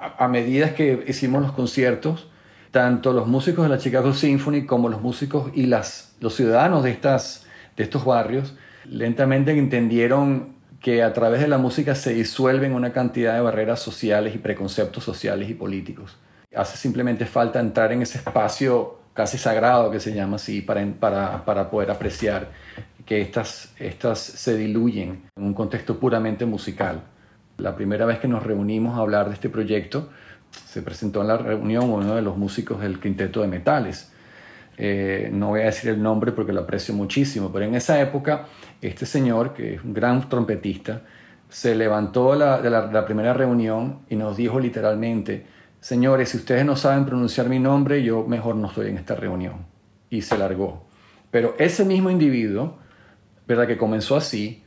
A, 0.00 0.24
a, 0.24 0.28
medida 0.28 0.74
que 0.74 1.04
hicimos 1.06 1.42
los 1.42 1.52
conciertos, 1.52 2.28
tanto 2.70 3.12
los 3.12 3.26
músicos 3.26 3.64
de 3.64 3.68
la 3.70 3.78
Chicago 3.78 4.12
Symphony 4.12 4.66
como 4.66 4.88
los 4.88 5.00
músicos 5.00 5.50
y 5.54 5.66
las, 5.66 6.16
los 6.20 6.34
ciudadanos 6.34 6.84
de, 6.84 6.90
estas, 6.90 7.46
de 7.76 7.84
estos 7.84 8.04
barrios 8.04 8.54
lentamente 8.84 9.52
entendieron 9.52 10.56
que 10.80 11.02
a 11.02 11.12
través 11.12 11.40
de 11.40 11.48
la 11.48 11.58
música 11.58 11.94
se 11.94 12.14
disuelven 12.14 12.72
una 12.72 12.92
cantidad 12.92 13.34
de 13.34 13.40
barreras 13.40 13.80
sociales 13.80 14.34
y 14.34 14.38
preconceptos 14.38 15.04
sociales 15.04 15.50
y 15.50 15.54
políticos. 15.54 16.16
Hace 16.54 16.76
simplemente 16.76 17.26
falta 17.26 17.60
entrar 17.60 17.92
en 17.92 18.02
ese 18.02 18.18
espacio 18.18 18.97
casi 19.18 19.36
sagrado 19.36 19.90
que 19.90 19.98
se 19.98 20.14
llama 20.14 20.36
así, 20.36 20.60
para, 20.60 20.86
para, 20.92 21.44
para 21.44 21.68
poder 21.70 21.90
apreciar 21.90 22.50
que 23.04 23.20
estas, 23.20 23.74
estas 23.80 24.20
se 24.20 24.56
diluyen 24.56 25.24
en 25.34 25.42
un 25.42 25.54
contexto 25.54 25.98
puramente 25.98 26.46
musical. 26.46 27.02
La 27.56 27.74
primera 27.74 28.06
vez 28.06 28.20
que 28.20 28.28
nos 28.28 28.44
reunimos 28.44 28.96
a 28.96 29.00
hablar 29.00 29.26
de 29.26 29.34
este 29.34 29.48
proyecto, 29.48 30.10
se 30.52 30.82
presentó 30.82 31.22
en 31.22 31.26
la 31.26 31.36
reunión 31.36 31.90
uno 31.90 32.14
de 32.14 32.22
los 32.22 32.36
músicos 32.36 32.80
del 32.80 33.00
Quinteto 33.00 33.40
de 33.40 33.48
Metales. 33.48 34.12
Eh, 34.76 35.30
no 35.32 35.48
voy 35.48 35.62
a 35.62 35.64
decir 35.64 35.90
el 35.90 36.00
nombre 36.00 36.30
porque 36.30 36.52
lo 36.52 36.60
aprecio 36.60 36.94
muchísimo, 36.94 37.50
pero 37.52 37.64
en 37.64 37.74
esa 37.74 38.00
época 38.00 38.46
este 38.80 39.04
señor, 39.04 39.52
que 39.52 39.74
es 39.74 39.82
un 39.82 39.94
gran 39.94 40.28
trompetista, 40.28 41.02
se 41.48 41.74
levantó 41.74 42.36
la, 42.36 42.62
de 42.62 42.70
la 42.70 43.04
primera 43.04 43.34
reunión 43.34 43.98
y 44.08 44.14
nos 44.14 44.36
dijo 44.36 44.60
literalmente, 44.60 45.57
señores, 45.80 46.30
si 46.30 46.38
ustedes 46.38 46.64
no 46.64 46.76
saben 46.76 47.04
pronunciar 47.04 47.48
mi 47.48 47.58
nombre, 47.58 48.02
yo 48.02 48.24
mejor 48.26 48.56
no 48.56 48.68
estoy 48.68 48.88
en 48.88 48.98
esta 48.98 49.14
reunión. 49.14 49.66
Y 50.10 50.22
se 50.22 50.38
largó. 50.38 50.86
Pero 51.30 51.54
ese 51.58 51.84
mismo 51.84 52.10
individuo, 52.10 52.78
¿verdad? 53.46 53.66
Que 53.66 53.76
comenzó 53.76 54.16
así, 54.16 54.62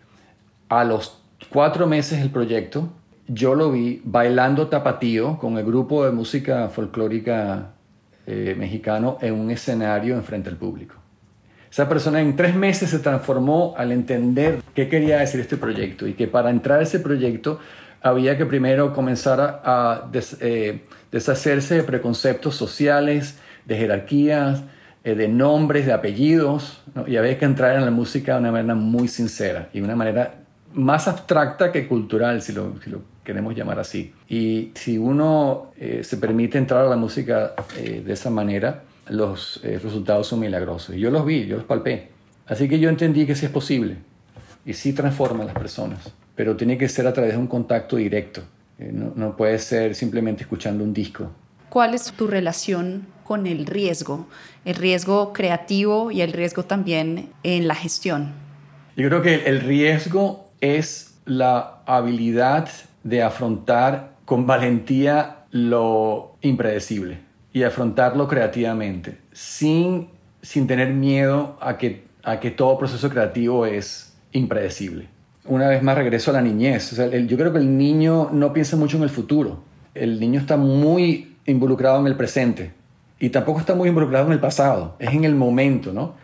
a 0.70 0.84
los 0.84 1.24
cuatro 1.50 1.88
meses 1.88 2.20
del 2.20 2.30
proyecto, 2.30 2.90
yo 3.28 3.56
lo 3.56 3.72
vi 3.72 4.02
bailando 4.04 4.68
tapatío 4.68 5.38
con 5.38 5.58
el 5.58 5.66
grupo 5.66 6.06
de 6.06 6.12
música 6.12 6.70
folclórica 6.70 7.72
eh, 8.28 8.56
mexicano 8.58 9.18
en 9.22 9.34
un 9.34 9.52
escenario 9.52 10.16
enfrente 10.16 10.50
al 10.50 10.58
público. 10.58 10.96
Esa 11.72 11.88
persona 11.88 12.20
en 12.20 12.36
tres 12.36 12.54
meses 12.54 12.90
se 12.90 13.00
transformó 13.00 13.74
al 13.78 13.94
entender 13.94 14.62
qué 14.76 14.90
quería 14.90 15.20
decir 15.20 15.40
este 15.40 15.56
proyecto 15.56 16.06
y 16.06 16.14
que 16.14 16.28
para 16.28 16.50
entrar 16.50 16.80
a 16.80 16.84
ese 16.84 17.00
proyecto 17.00 17.60
había 18.02 18.38
que 18.38 18.46
primero 18.46 18.94
comenzar 18.94 19.62
a, 19.64 20.10
eh, 20.42 20.82
deshacerse 21.12 21.76
de 21.76 21.84
preconceptos 21.84 22.56
sociales, 22.56 23.38
de 23.66 23.78
jerarquías, 23.78 24.64
eh, 25.04 25.16
de 25.16 25.28
nombres, 25.28 25.86
de 25.86 25.94
apellidos, 25.94 26.82
y 27.08 27.18
había 27.18 27.38
que 27.38 27.46
entrar 27.46 27.76
en 27.76 27.86
la 27.86 27.92
música 27.92 28.34
de 28.34 28.40
una 28.40 28.52
manera 28.52 28.76
muy 28.76 29.08
sincera 29.08 29.70
y 29.74 29.80
de 29.80 29.86
una 29.86 29.96
manera 29.96 30.36
más 30.74 31.08
abstracta 31.08 31.72
que 31.72 31.88
cultural, 31.88 32.42
si 32.42 32.54
lo, 32.54 32.74
queremos 33.24 33.56
llamar 33.56 33.80
así. 33.80 34.14
Y 34.30 34.72
si 34.74 34.98
uno 34.98 35.72
eh, 35.78 36.02
se 36.04 36.18
permite 36.18 36.58
entrar 36.58 36.86
a 36.86 36.90
la 36.90 36.96
música 36.96 37.54
de 37.78 38.12
esa 38.12 38.30
manera, 38.30 38.84
los 39.10 39.60
resultados 39.64 40.28
son 40.28 40.40
milagrosos. 40.40 40.96
Yo 40.96 41.12
los 41.12 41.26
vi, 41.26 41.46
yo 41.46 41.58
los 41.58 41.66
palpé. 41.66 42.10
Así 42.48 42.70
que 42.70 42.80
yo 42.80 42.90
entendí 42.90 43.26
que 43.26 43.36
sí 43.36 43.46
es 43.46 43.52
posible 43.52 43.98
y 44.66 44.74
sí 44.74 44.94
transforma 44.94 45.44
a 45.44 45.48
las 45.48 45.56
personas 45.56 46.12
pero 46.36 46.56
tiene 46.56 46.78
que 46.78 46.90
ser 46.90 47.06
a 47.08 47.14
través 47.14 47.34
de 47.34 47.38
un 47.38 47.46
contacto 47.46 47.98
directo. 47.98 48.42
Eh, 48.82 48.92
no, 48.92 49.38
puede 49.38 49.60
ser 49.60 49.96
simplemente 49.96 50.44
escuchando 50.44 50.84
un 50.84 50.94
disco. 50.94 51.32
¿Cuál 51.70 51.94
es 51.94 52.12
tu 52.12 52.28
relación 52.28 53.08
con 53.24 53.48
el 53.48 53.66
riesgo? 53.66 54.28
El 54.66 54.76
riesgo 54.76 55.32
creativo 55.32 56.12
y 56.12 56.22
el 56.22 56.34
riesgo 56.34 56.64
también 56.64 57.30
en 57.44 57.68
la 57.68 57.76
gestión. 57.76 58.34
Yo 58.98 59.08
creo 59.08 59.22
que 59.22 59.46
el 59.46 59.62
riesgo 59.62 60.52
es 60.60 61.16
la 61.26 61.82
habilidad 61.86 62.70
de 63.04 63.24
afrontar 63.24 64.16
con 64.26 64.46
valentía 64.46 65.46
lo 65.52 66.36
impredecible 66.42 67.20
y 67.54 67.64
afrontarlo 67.64 68.28
creativamente, 68.28 69.18
sin 69.32 70.10
sin 70.42 70.68
tener 70.68 70.94
miedo 70.94 71.58
a 71.62 71.78
que, 71.78 72.04
a 72.24 72.40
que 72.40 72.52
todo 72.52 72.78
proceso 72.78 73.10
creativo 73.10 73.66
es 73.66 74.14
impredecible. 74.32 75.08
Una 75.46 75.68
vez 75.68 75.82
más 75.82 75.98
regreso 75.98 76.32
a 76.32 76.36
la 76.36 76.42
niñez. 76.42 76.96
yo 76.96 77.38
creo 77.38 77.52
que 77.52 77.58
el 77.58 77.78
niño 77.78 78.30
no 78.32 78.54
piensa 78.54 78.78
mucho 78.78 78.98
en 78.98 79.04
el 79.04 79.10
futuro. 79.10 79.64
El 79.96 80.20
niño 80.20 80.40
está 80.40 80.56
muy 80.58 81.36
involucrado 81.46 82.00
en 82.00 82.08
el 82.08 82.16
presente 82.16 82.74
y 83.20 83.30
tampoco 83.30 83.60
está 83.60 83.76
muy 83.76 83.90
involucrado 83.90 84.28
en 84.28 84.34
el 84.34 84.40
pasado. 84.40 84.96
Es 85.00 85.14
en 85.14 85.24
el 85.24 85.36
momento, 85.36 85.94
¿no? 85.94 86.16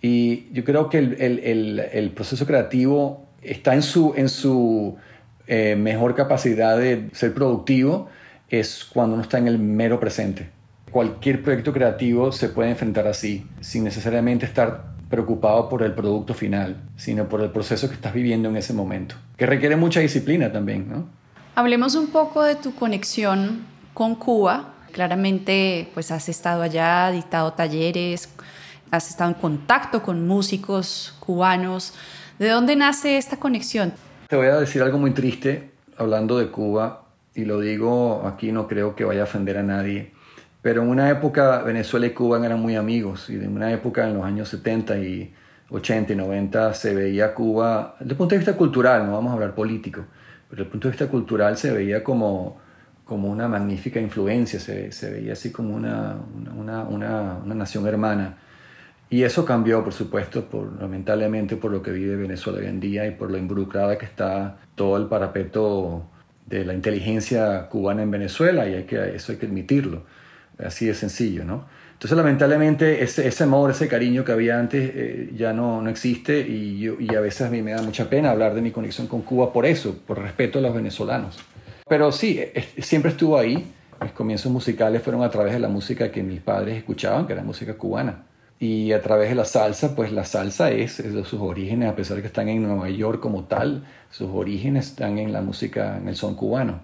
Y 0.00 0.52
yo 0.52 0.64
creo 0.64 0.88
que 0.88 0.98
el, 0.98 1.14
el, 1.20 1.78
el, 1.80 2.10
proceso 2.10 2.46
creativo 2.46 3.26
está 3.42 3.74
en 3.74 3.82
su, 3.82 4.12
en 4.16 4.28
su 4.28 4.96
eh, 5.46 5.76
mejor 5.76 6.14
capacidad 6.14 6.78
de 6.78 7.08
ser 7.12 7.32
productivo 7.32 8.08
es 8.48 8.84
cuando 8.84 9.14
uno 9.14 9.22
está 9.22 9.38
en 9.38 9.48
el 9.48 9.58
mero 9.58 9.98
presente. 9.98 10.50
Cualquier 10.90 11.42
proyecto 11.42 11.72
creativo 11.72 12.30
se 12.32 12.48
puede 12.48 12.70
enfrentar 12.70 13.06
así, 13.06 13.46
sin 13.60 13.84
necesariamente 13.84 14.46
estar 14.46 14.95
preocupado 15.08 15.68
por 15.68 15.82
el 15.82 15.92
producto 15.92 16.34
final, 16.34 16.76
sino 16.96 17.28
por 17.28 17.40
el 17.40 17.50
proceso 17.50 17.88
que 17.88 17.94
estás 17.94 18.12
viviendo 18.12 18.48
en 18.48 18.56
ese 18.56 18.72
momento, 18.72 19.16
que 19.36 19.46
requiere 19.46 19.76
mucha 19.76 20.00
disciplina 20.00 20.52
también, 20.52 20.88
¿no? 20.88 21.08
Hablemos 21.54 21.94
un 21.94 22.08
poco 22.08 22.42
de 22.42 22.54
tu 22.56 22.74
conexión 22.74 23.64
con 23.94 24.14
Cuba. 24.14 24.74
Claramente, 24.92 25.88
pues 25.94 26.10
has 26.10 26.28
estado 26.28 26.62
allá, 26.62 27.10
dictado 27.10 27.52
talleres, 27.52 28.28
has 28.90 29.10
estado 29.10 29.30
en 29.30 29.36
contacto 29.36 30.02
con 30.02 30.26
músicos 30.26 31.14
cubanos. 31.20 31.94
¿De 32.38 32.48
dónde 32.48 32.76
nace 32.76 33.16
esta 33.16 33.38
conexión? 33.38 33.92
Te 34.28 34.36
voy 34.36 34.48
a 34.48 34.56
decir 34.56 34.82
algo 34.82 34.98
muy 34.98 35.12
triste 35.12 35.70
hablando 35.96 36.38
de 36.38 36.48
Cuba, 36.48 37.04
y 37.34 37.44
lo 37.44 37.60
digo 37.60 38.22
aquí, 38.26 38.52
no 38.52 38.66
creo 38.66 38.96
que 38.96 39.04
vaya 39.04 39.22
a 39.22 39.24
ofender 39.24 39.58
a 39.58 39.62
nadie. 39.62 40.12
Pero 40.66 40.82
en 40.82 40.88
una 40.88 41.08
época 41.08 41.62
Venezuela 41.62 42.06
y 42.06 42.10
Cuba 42.10 42.44
eran 42.44 42.58
muy 42.58 42.74
amigos 42.74 43.30
y 43.30 43.34
en 43.34 43.54
una 43.54 43.70
época 43.70 44.08
en 44.08 44.14
los 44.14 44.24
años 44.24 44.48
70 44.48 44.98
y 44.98 45.32
80 45.70 46.12
y 46.12 46.16
90 46.16 46.74
se 46.74 46.92
veía 46.92 47.34
Cuba, 47.34 47.94
desde 48.00 48.10
el 48.10 48.16
punto 48.16 48.34
de 48.34 48.38
vista 48.40 48.56
cultural, 48.56 49.06
no 49.06 49.12
vamos 49.12 49.30
a 49.30 49.34
hablar 49.34 49.54
político, 49.54 50.04
pero 50.50 50.58
desde 50.58 50.62
el 50.64 50.68
punto 50.68 50.88
de 50.88 50.90
vista 50.90 51.06
cultural 51.06 51.56
se 51.56 51.70
veía 51.70 52.02
como, 52.02 52.58
como 53.04 53.30
una 53.30 53.46
magnífica 53.46 54.00
influencia, 54.00 54.58
se, 54.58 54.90
se 54.90 55.08
veía 55.08 55.34
así 55.34 55.52
como 55.52 55.72
una, 55.72 56.16
una, 56.58 56.82
una, 56.82 57.36
una, 57.44 57.54
nación 57.54 57.86
hermana. 57.86 58.38
Y 59.08 59.22
eso 59.22 59.44
cambió, 59.44 59.84
por 59.84 59.92
supuesto, 59.92 60.46
por, 60.46 60.82
lamentablemente 60.82 61.54
por 61.54 61.70
lo 61.70 61.80
que 61.80 61.92
vive 61.92 62.16
Venezuela 62.16 62.58
hoy 62.58 62.66
en 62.66 62.80
día 62.80 63.06
y 63.06 63.12
por 63.12 63.30
lo 63.30 63.38
involucrada 63.38 63.96
que 63.98 64.04
está 64.04 64.56
todo 64.74 64.96
el 64.96 65.06
parapeto 65.06 66.08
de 66.44 66.64
la 66.64 66.74
inteligencia 66.74 67.68
cubana 67.68 68.02
en 68.02 68.10
Venezuela, 68.10 68.68
y 68.68 68.74
hay 68.74 68.82
que, 68.82 69.14
eso 69.14 69.30
hay 69.30 69.38
que 69.38 69.46
admitirlo. 69.46 70.02
Así 70.58 70.86
de 70.86 70.94
sencillo, 70.94 71.44
¿no? 71.44 71.64
Entonces, 71.92 72.16
lamentablemente, 72.16 73.02
ese, 73.02 73.42
amor, 73.42 73.70
ese 73.70 73.88
cariño 73.88 74.22
que 74.22 74.32
había 74.32 74.58
antes 74.58 74.90
eh, 74.94 75.32
ya 75.34 75.54
no, 75.54 75.80
no 75.80 75.88
existe 75.88 76.40
y, 76.40 76.78
yo, 76.78 76.96
y 77.00 77.14
a 77.14 77.20
veces 77.20 77.46
a 77.46 77.50
mí 77.50 77.62
me 77.62 77.70
da 77.70 77.80
mucha 77.80 78.10
pena 78.10 78.30
hablar 78.30 78.54
de 78.54 78.60
mi 78.60 78.70
conexión 78.70 79.06
con 79.06 79.22
Cuba 79.22 79.50
por 79.50 79.64
eso, 79.64 79.96
por 80.06 80.20
respeto 80.20 80.58
a 80.58 80.62
los 80.62 80.74
venezolanos. 80.74 81.38
Pero 81.88 82.12
sí, 82.12 82.40
siempre 82.78 83.12
estuvo 83.12 83.38
ahí. 83.38 83.72
Mis 84.02 84.12
comienzos 84.12 84.52
musicales 84.52 85.02
fueron 85.02 85.22
a 85.22 85.30
través 85.30 85.54
de 85.54 85.58
la 85.58 85.68
música 85.68 86.10
que 86.10 86.22
mis 86.22 86.40
padres 86.40 86.76
escuchaban, 86.76 87.26
que 87.26 87.32
era 87.32 87.42
música 87.42 87.78
cubana. 87.78 88.24
Y 88.58 88.92
a 88.92 89.00
través 89.00 89.30
de 89.30 89.34
la 89.34 89.44
salsa, 89.44 89.94
pues 89.94 90.12
la 90.12 90.24
salsa 90.24 90.70
es, 90.70 91.00
es 91.00 91.14
de 91.14 91.24
sus 91.24 91.40
orígenes, 91.40 91.88
a 91.88 91.96
pesar 91.96 92.16
de 92.16 92.22
que 92.22 92.28
están 92.28 92.48
en 92.48 92.62
Nueva 92.62 92.90
York 92.90 93.20
como 93.20 93.44
tal, 93.44 93.86
sus 94.10 94.28
orígenes 94.30 94.88
están 94.88 95.18
en 95.18 95.32
la 95.32 95.42
música, 95.42 95.96
en 95.96 96.08
el 96.08 96.16
son 96.16 96.34
cubano. 96.34 96.80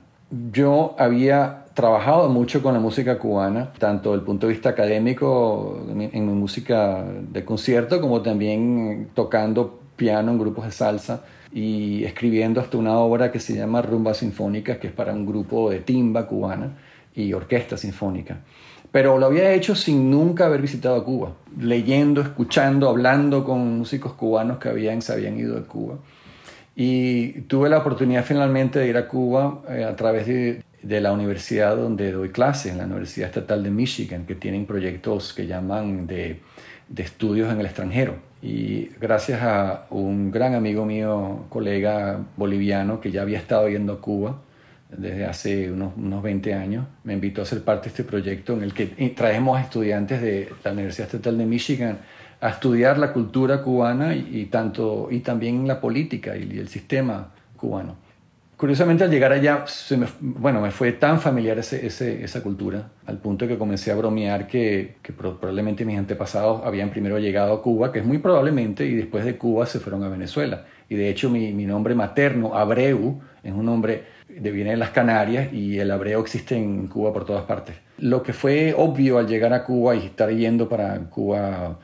Yo 0.53 0.95
había 0.99 1.62
trabajado 1.75 2.29
mucho 2.29 2.63
con 2.63 2.75
la 2.75 2.81
música 2.81 3.19
cubana, 3.19 3.73
tanto 3.79 4.11
desde 4.11 4.21
el 4.21 4.27
punto 4.27 4.47
de 4.47 4.53
vista 4.53 4.71
académico, 4.71 5.85
en 5.89 6.27
música 6.39 7.05
de 7.05 7.45
concierto, 7.45 8.01
como 8.01 8.23
también 8.23 9.11
tocando 9.15 9.81
piano 9.97 10.33
en 10.33 10.39
grupos 10.39 10.67
de 10.67 10.73
salsa 10.73 11.25
y 11.53 12.05
escribiendo 12.05 12.61
hasta 12.61 12.79
una 12.79 12.97
obra 12.99 13.31
que 13.31 13.41
se 13.41 13.55
llama 13.55 13.83
Rumba 13.83 14.15
Sinfónica, 14.15 14.79
que 14.79 14.89
es 14.89 14.93
para 14.93 15.13
un 15.13 15.27
grupo 15.27 15.71
de 15.71 15.81
timba 15.81 16.27
cubana 16.27 16.73
y 17.15 17.33
orquesta 17.33 17.77
sinfónica. 17.77 18.41
Pero 18.91 19.19
lo 19.19 19.27
había 19.27 19.53
hecho 19.55 19.75
sin 19.75 20.11
nunca 20.11 20.47
haber 20.47 20.61
visitado 20.61 21.03
Cuba, 21.03 21.33
leyendo, 21.59 22.21
escuchando, 22.21 22.91
hablando 22.91 23.43
con 23.43 23.79
músicos 23.79 24.13
cubanos 24.13 24.59
que 24.59 24.69
habían, 24.69 25.01
se 25.01 25.15
habían 25.15 25.39
ido 25.39 25.55
de 25.55 25.63
Cuba. 25.63 25.97
Y 26.77 27.41
tuve 27.43 27.71
la 27.71 27.79
oportunidad 27.79 28.23
finalmente 28.23 28.79
de 28.79 28.89
ir 28.89 28.97
a 28.99 29.09
Cuba 29.09 29.63
eh, 29.71 29.85
a 29.85 29.97
través 29.97 30.27
de, 30.27 30.63
de, 30.83 31.01
la 31.01 31.13
universidad 31.13 31.77
donde 31.77 32.13
doy 32.13 32.31
clases, 32.31 32.73
en 32.73 32.79
la 32.79 32.85
Universidad 32.85 33.29
Estatal 33.29 33.63
de 33.63 33.71
Michigan, 33.71 34.27
que 34.27 34.35
tienen 34.35 34.67
proyectos 34.67 35.33
que 35.33 35.47
llaman 35.47 36.07
de, 36.07 36.41
de 36.89 37.03
estudios 37.03 37.53
en 37.53 37.61
el 37.61 37.67
extranjero. 37.67 38.17
Y 38.43 38.91
gracias 39.01 39.41
a 39.43 39.87
un 39.91 40.31
gran 40.31 40.55
amigo 40.55 40.85
mío, 40.85 41.45
colega 41.49 42.21
boliviano, 42.37 43.01
que 43.01 43.11
ya 43.11 43.23
había 43.23 43.39
estado 43.39 43.69
yendo 43.69 43.95
a 43.95 44.01
Cuba 44.01 44.41
desde 44.97 45.25
hace 45.25 45.73
unos, 45.73 45.95
unos 45.97 46.23
20 46.23 46.55
años, 46.55 46.87
me 47.05 47.15
invitó 47.15 47.43
a 47.43 47.45
ser 47.45 47.63
parte 47.63 47.85
de 47.85 47.89
este 47.91 48.05
proyecto 48.05 48.53
en 48.53 48.63
el 48.63 48.75
que 48.75 48.87
traemos 49.17 49.59
a 49.59 49.63
estudiantes 49.63 50.21
de 50.21 50.51
la 50.65 50.73
Universidad 50.73 51.07
Estatal 51.07 51.39
de 51.39 51.47
Michigan 51.47 51.99
a 52.41 52.51
estudiar 52.51 52.99
la 52.99 53.13
cultura 53.13 53.63
cubana 53.63 54.15
y, 54.15 54.47
tanto, 54.47 55.09
y 55.11 55.21
también 55.21 55.67
la 55.67 55.81
política 55.81 56.37
y, 56.37 56.59
el 56.59 56.69
sistema 56.69 57.33
cubano. 57.57 57.97
Curiosamente, 58.63 59.03
al 59.03 59.11
llegar 59.11 59.33
allá, 59.33 59.65
se 59.67 59.97
me, 59.97 60.07
bueno, 60.21 60.61
me 60.61 60.71
fue 60.71 60.93
tan 60.93 61.19
familiar 61.21 61.59
esa 61.59 62.43
cultura, 62.45 62.91
al 63.07 63.19
punto 63.19 63.49
que 63.49 63.59
comencé 63.59 63.91
a 63.91 63.97
bromear 63.97 64.47
que, 64.47 64.95
probablemente 65.19 65.85
mis 65.85 65.99
antepasados 65.99 66.65
habían 66.65 66.91
primero 66.91 67.19
llegado 67.19 67.55
a 67.55 67.61
Cuba, 67.61 67.91
que 67.91 67.99
es 67.99 68.05
muy 68.05 68.19
probablemente, 68.19 68.87
y 68.87 68.95
después 68.95 69.25
de 69.25 69.37
Cuba 69.37 69.67
se 69.67 69.81
fueron 69.81 70.05
a 70.05 70.09
Venezuela. 70.09 70.65
Y 70.89 70.95
de 70.95 71.09
hecho, 71.09 71.29
mi, 71.29 71.51
nombre 71.67 71.97
materno, 71.97 72.55
Abreu, 72.55 73.21
es 73.43 73.53
un 73.53 73.67
nombre 73.67 74.05
de 74.29 74.53
viene 74.53 74.71
de 74.71 74.77
las 74.77 74.91
Canarias 74.91 75.53
y 75.53 75.81
el 75.81 75.91
hebreo 75.91 76.21
existe 76.21 76.55
en 76.55 76.87
Cuba 76.87 77.13
por 77.13 77.25
todas 77.25 77.43
partes. 77.43 77.75
Lo 77.99 78.23
que 78.23 78.33
fue 78.33 78.77
obvio 78.79 79.19
al 79.19 79.27
llegar 79.27 79.53
a 79.55 79.65
Cuba 79.65 79.97
y 79.97 80.07
estar 80.07 80.31
yendo 80.31 80.69
para 80.69 80.97
Cuba 81.11 81.81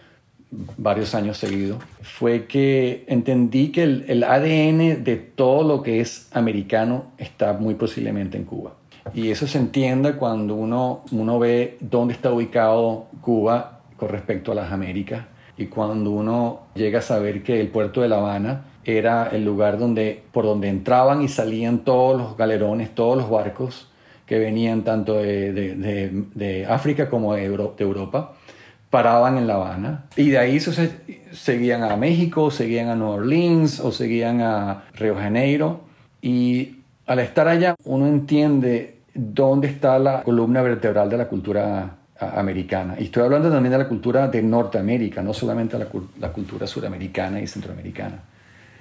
varios 0.51 1.15
años 1.15 1.37
seguidos, 1.37 1.83
fue 2.03 2.47
que 2.47 3.05
entendí 3.07 3.71
que 3.71 3.83
el, 3.83 4.25
ADN 4.25 5.05
de 5.05 5.17
todo 5.17 5.63
lo 5.63 5.83
que 5.83 6.01
es 6.01 6.29
americano 6.33 7.07
está 7.19 7.53
muy 7.53 7.75
posiblemente 7.75 8.37
en 8.39 8.45
Cuba. 8.45 8.75
Y 9.15 9.31
eso 9.31 9.47
se 9.47 9.59
entiende 9.59 10.15
cuando 10.15 10.55
uno, 10.55 11.05
uno 11.13 11.39
ve 11.39 11.77
dónde 11.81 12.15
está 12.15 12.33
ubicado 12.33 13.07
Cuba 13.21 13.81
con 13.97 14.09
respecto 14.11 14.53
a 14.53 14.55
las 14.55 14.73
Américas 14.73 15.27
y 15.57 15.67
cuando 15.67 16.11
uno 16.11 16.61
llega 16.75 17.01
a 17.01 17.03
saber 17.03 17.43
que 17.43 17.61
el 17.61 17.69
puerto 17.69 18.01
de 18.01 18.09
La 18.09 18.19
Habana 18.19 18.65
era 18.85 19.29
el 19.29 19.45
lugar 19.45 19.79
donde, 19.79 20.23
por 20.33 20.45
donde 20.45 20.69
entraban 20.69 21.23
y 21.23 21.29
salían 21.29 21.81
todos 21.81 22.19
los 22.19 22.37
galerones, 22.37 22.95
todos 22.95 23.19
los 23.19 23.29
barcos 23.29 23.89
que 24.25 24.39
venían 24.39 24.83
tanto 24.83 25.15
de, 25.15 25.53
de, 25.53 26.25
de 26.35 26.67
África 26.67 27.09
como 27.09 27.35
de 27.35 27.45
Europa 27.45 28.33
paraban 28.91 29.37
en 29.39 29.47
La 29.47 29.55
Habana 29.55 30.05
y 30.17 30.31
de 30.31 30.39
ahí 30.39 30.61
se, 30.61 30.91
seguían 31.33 31.83
a 31.83 31.97
México, 31.97 32.51
seguían 32.51 32.89
a 32.89 32.95
Nueva 32.95 33.17
Orleans 33.17 33.81
o 33.81 33.93
seguían 33.93 34.41
a 34.41 34.85
Río 34.95 35.15
Janeiro 35.15 35.83
y 36.23 36.79
al 37.07 37.19
estar 37.21 37.49
allá 37.49 37.75
uno 37.85 38.07
entiende 38.07 38.99
dónde 39.15 39.69
está 39.69 39.99
la 39.99 40.23
columna 40.23 40.63
vertebral 40.63 41.11
de 41.11 41.17
la 41.17 41.29
cultura 41.29 41.97
americana. 42.19 42.97
Y 42.99 43.05
estoy 43.05 43.25
hablando 43.25 43.51
también 43.51 43.73
de 43.73 43.79
la 43.79 43.89
cultura 43.89 44.29
de 44.29 44.43
Norteamérica, 44.43 45.23
no 45.23 45.33
solamente 45.33 45.79
la, 45.79 45.87
la 46.19 46.33
cultura 46.33 46.67
suramericana 46.67 47.41
y 47.41 47.47
centroamericana. 47.47 48.23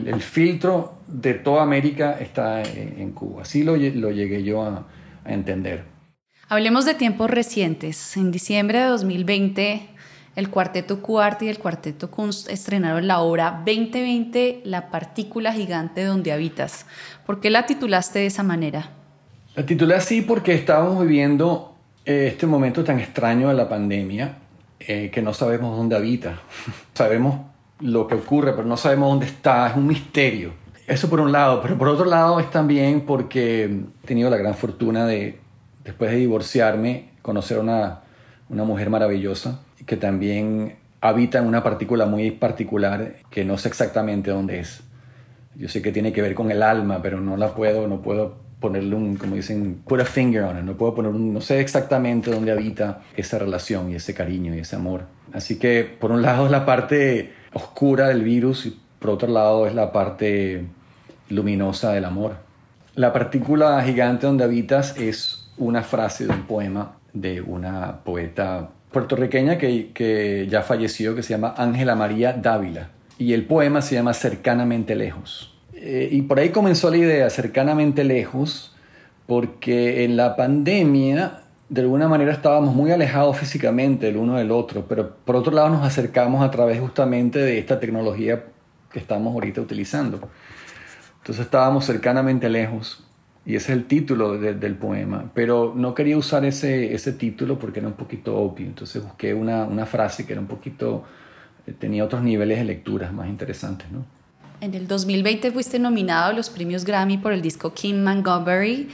El 0.03 0.21
filtro 0.21 0.99
de 1.07 1.33
toda 1.35 1.63
América 1.63 2.17
está 2.19 2.61
en, 2.61 3.11
Cuba. 3.11 3.41
Así 3.41 3.63
lo, 3.63 3.75
lo 3.75 4.11
llegué 4.11 4.43
yo 4.43 4.61
a, 4.63 4.85
a 5.25 5.33
entender. 5.33 5.83
Hablemos 6.49 6.85
de 6.85 6.93
tiempos 6.93 7.29
recientes. 7.29 8.15
En 8.15 8.31
diciembre 8.31 8.79
de 8.79 8.85
2020 8.85 9.89
el 10.37 10.51
Cuarteto 10.51 11.01
Cuart 11.01 11.41
y 11.41 11.49
el 11.49 11.57
Cuarteto 11.57 12.11
Kunst 12.11 12.47
estrenaron 12.47 13.07
la 13.07 13.21
obra 13.21 13.63
2020, 13.65 14.61
La 14.65 14.91
partícula 14.91 15.51
gigante 15.51 16.03
donde 16.03 16.31
habitas. 16.31 16.85
¿Por 17.25 17.39
qué 17.39 17.49
la 17.49 17.65
titulaste 17.65 18.19
de 18.19 18.27
esa 18.27 18.43
manera? 18.43 18.91
La 19.55 19.65
titulé 19.65 19.95
así 19.95 20.21
porque 20.21 20.53
estábamos 20.53 21.01
viviendo 21.01 21.73
eh, 22.05 22.27
este 22.31 22.45
momento 22.45 22.83
tan 22.83 22.99
extraño 22.99 23.47
de 23.47 23.55
la 23.55 23.67
pandemia 23.67 24.37
eh, 24.79 25.09
que 25.11 25.23
no 25.23 25.33
sabemos 25.33 25.75
dónde 25.75 25.95
habita. 25.95 26.39
sabemos 26.93 27.39
lo 27.79 28.05
que 28.05 28.13
ocurre, 28.13 28.53
pero 28.53 28.67
no 28.67 28.77
sabemos 28.77 29.09
dónde 29.09 29.25
está, 29.25 29.67
es 29.69 29.75
un 29.75 29.87
misterio. 29.87 30.53
Eso 30.85 31.09
por 31.09 31.19
un 31.19 31.31
lado, 31.31 31.63
pero 31.63 31.79
por 31.79 31.87
otro 31.87 32.05
lado 32.05 32.39
es 32.39 32.51
también 32.51 33.07
porque 33.07 33.63
he 33.63 34.07
tenido 34.07 34.29
la 34.29 34.37
gran 34.37 34.53
fortuna 34.53 35.07
de, 35.07 35.39
después 35.83 36.11
de 36.11 36.17
divorciarme, 36.17 37.09
conocer 37.23 37.57
a 37.57 37.61
una, 37.61 38.01
una 38.49 38.65
mujer 38.65 38.91
maravillosa 38.91 39.61
que 39.85 39.97
también 39.97 40.75
habita 41.01 41.39
en 41.39 41.45
una 41.45 41.63
partícula 41.63 42.05
muy 42.05 42.31
particular 42.31 43.15
que 43.29 43.45
no 43.45 43.57
sé 43.57 43.69
exactamente 43.69 44.31
dónde 44.31 44.59
es. 44.59 44.81
Yo 45.55 45.69
sé 45.69 45.81
que 45.81 45.91
tiene 45.91 46.13
que 46.13 46.21
ver 46.21 46.35
con 46.35 46.51
el 46.51 46.61
alma, 46.61 47.01
pero 47.01 47.19
no 47.19 47.37
la 47.37 47.53
puedo, 47.53 47.87
no 47.87 48.01
puedo 48.01 48.35
ponerle 48.59 48.95
un, 48.95 49.17
como 49.17 49.35
dicen, 49.35 49.81
put 49.87 50.01
a 50.01 50.05
finger 50.05 50.43
on 50.43 50.57
it, 50.57 50.63
no 50.63 50.75
puedo 50.75 50.95
poner 50.95 51.11
un, 51.11 51.33
no 51.33 51.41
sé 51.41 51.59
exactamente 51.59 52.31
dónde 52.31 52.51
habita 52.51 53.01
esa 53.15 53.37
relación 53.37 53.91
y 53.91 53.95
ese 53.95 54.13
cariño 54.13 54.55
y 54.55 54.59
ese 54.59 54.75
amor. 54.75 55.05
Así 55.33 55.59
que 55.59 55.83
por 55.83 56.11
un 56.11 56.21
lado 56.21 56.45
es 56.45 56.51
la 56.51 56.65
parte 56.65 57.33
oscura 57.53 58.07
del 58.07 58.23
virus 58.23 58.65
y 58.65 58.79
por 58.99 59.11
otro 59.11 59.29
lado 59.29 59.67
es 59.67 59.75
la 59.75 59.91
parte 59.91 60.65
luminosa 61.29 61.91
del 61.91 62.05
amor. 62.05 62.37
La 62.95 63.13
partícula 63.13 63.81
gigante 63.83 64.25
donde 64.25 64.43
habitas 64.43 64.97
es 64.97 65.49
una 65.57 65.83
frase 65.83 66.25
de 66.25 66.33
un 66.33 66.43
poema 66.43 66.97
de 67.13 67.41
una 67.41 68.03
poeta 68.03 68.69
puertorriqueña 68.91 69.57
que, 69.57 69.91
que 69.93 70.47
ya 70.49 70.61
falleció, 70.61 71.15
que 71.15 71.23
se 71.23 71.29
llama 71.29 71.53
Ángela 71.57 71.95
María 71.95 72.33
Dávila. 72.33 72.89
Y 73.17 73.33
el 73.33 73.45
poema 73.45 73.81
se 73.81 73.95
llama 73.95 74.13
Cercanamente 74.13 74.95
Lejos. 74.95 75.57
Eh, 75.79 76.09
y 76.11 76.23
por 76.23 76.39
ahí 76.39 76.49
comenzó 76.49 76.89
la 76.89 76.97
idea, 76.97 77.29
cercanamente 77.29 78.03
lejos, 78.03 78.75
porque 79.27 80.03
en 80.03 80.17
la 80.17 80.35
pandemia 80.35 81.41
de 81.69 81.81
alguna 81.81 82.07
manera 82.07 82.31
estábamos 82.31 82.73
muy 82.73 82.91
alejados 82.91 83.37
físicamente 83.37 84.07
el 84.07 84.17
uno 84.17 84.37
del 84.37 84.51
otro, 84.51 84.85
pero 84.87 85.15
por 85.23 85.35
otro 85.35 85.53
lado 85.53 85.69
nos 85.69 85.85
acercamos 85.85 86.43
a 86.43 86.49
través 86.49 86.79
justamente 86.79 87.39
de 87.39 87.59
esta 87.59 87.79
tecnología 87.79 88.45
que 88.91 88.99
estamos 88.99 89.33
ahorita 89.33 89.61
utilizando. 89.61 90.19
Entonces 91.19 91.45
estábamos 91.45 91.85
cercanamente 91.85 92.49
lejos, 92.49 93.06
y 93.47 93.55
ese 93.55 93.71
es 93.71 93.77
el 93.77 93.85
título 93.85 94.37
del 94.37 94.75
poema, 94.75 95.31
pero 95.33 95.71
no 95.73 95.95
quería 95.95 96.17
usar 96.17 96.43
ese, 96.43 96.93
ese 96.93 97.13
título 97.13 97.57
porque 97.57 97.79
era 97.79 97.87
un 97.87 97.93
poquito 97.93 98.37
obvio, 98.37 98.65
entonces 98.65 99.01
busqué 99.01 99.33
una, 99.33 99.63
una 99.63 99.85
frase 99.85 100.25
que 100.25 100.33
era 100.33 100.41
un 100.41 100.47
poquito, 100.47 101.05
eh, 101.65 101.71
tenía 101.71 102.03
otros 102.03 102.23
niveles 102.23 102.57
de 102.57 102.65
lecturas 102.65 103.13
más 103.13 103.29
interesantes, 103.29 103.89
¿no? 103.89 104.05
En 104.59 104.73
el 104.73 104.85
2020 104.85 105.51
fuiste 105.51 105.79
nominado 105.79 106.31
a 106.31 106.33
los 106.33 106.49
premios 106.49 106.83
Grammy 106.83 107.19
por 107.19 107.31
el 107.31 107.41
disco 107.41 107.73
King 107.73 108.03
Montgomery, 108.03 108.89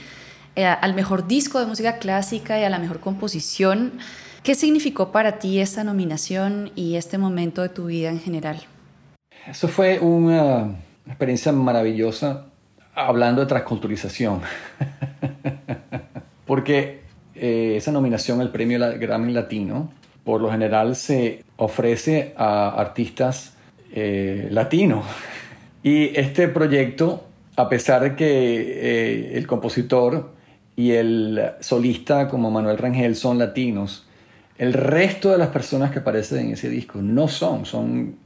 eh, 0.54 0.64
al 0.66 0.94
mejor 0.94 1.26
disco 1.26 1.58
de 1.58 1.66
música 1.66 1.98
clásica 1.98 2.60
y 2.60 2.62
a 2.62 2.70
la 2.70 2.78
mejor 2.78 3.00
composición. 3.00 3.94
¿Qué 4.44 4.54
significó 4.54 5.10
para 5.10 5.40
ti 5.40 5.58
esta 5.58 5.82
nominación 5.82 6.70
y 6.76 6.94
este 6.94 7.18
momento 7.18 7.60
de 7.60 7.70
tu 7.70 7.86
vida 7.86 8.10
en 8.10 8.20
general? 8.20 8.60
Eso 9.48 9.66
fue 9.66 9.98
una 9.98 10.76
experiencia 11.08 11.50
maravillosa 11.50 12.53
hablando 12.94 13.40
de 13.40 13.46
transculturización. 13.46 14.40
Porque 16.46 17.00
eh, 17.34 17.74
esa 17.76 17.92
nominación 17.92 18.40
al 18.40 18.50
premio 18.50 18.78
Grammy 18.98 19.32
Latino, 19.32 19.90
por 20.24 20.40
lo 20.40 20.50
general 20.50 20.96
se 20.96 21.44
ofrece 21.56 22.34
a 22.36 22.68
artistas 22.68 23.54
eh, 23.92 24.48
latinos 24.50 25.04
y 25.82 26.16
este 26.18 26.48
proyecto, 26.48 27.24
a 27.56 27.68
pesar 27.68 28.02
de 28.02 28.16
que 28.16 28.24
eh, 28.26 29.38
el 29.38 29.46
compositor 29.46 30.32
y 30.76 30.92
el 30.92 31.52
solista 31.60 32.28
como 32.28 32.50
Manuel 32.50 32.78
Rangel 32.78 33.16
son 33.16 33.38
latinos, 33.38 34.06
el 34.58 34.72
resto 34.72 35.30
de 35.30 35.38
las 35.38 35.48
personas 35.48 35.90
que 35.90 35.98
aparecen 35.98 36.46
en 36.46 36.52
ese 36.52 36.68
disco 36.68 37.00
no 37.00 37.26
son, 37.26 37.66
son, 37.66 38.16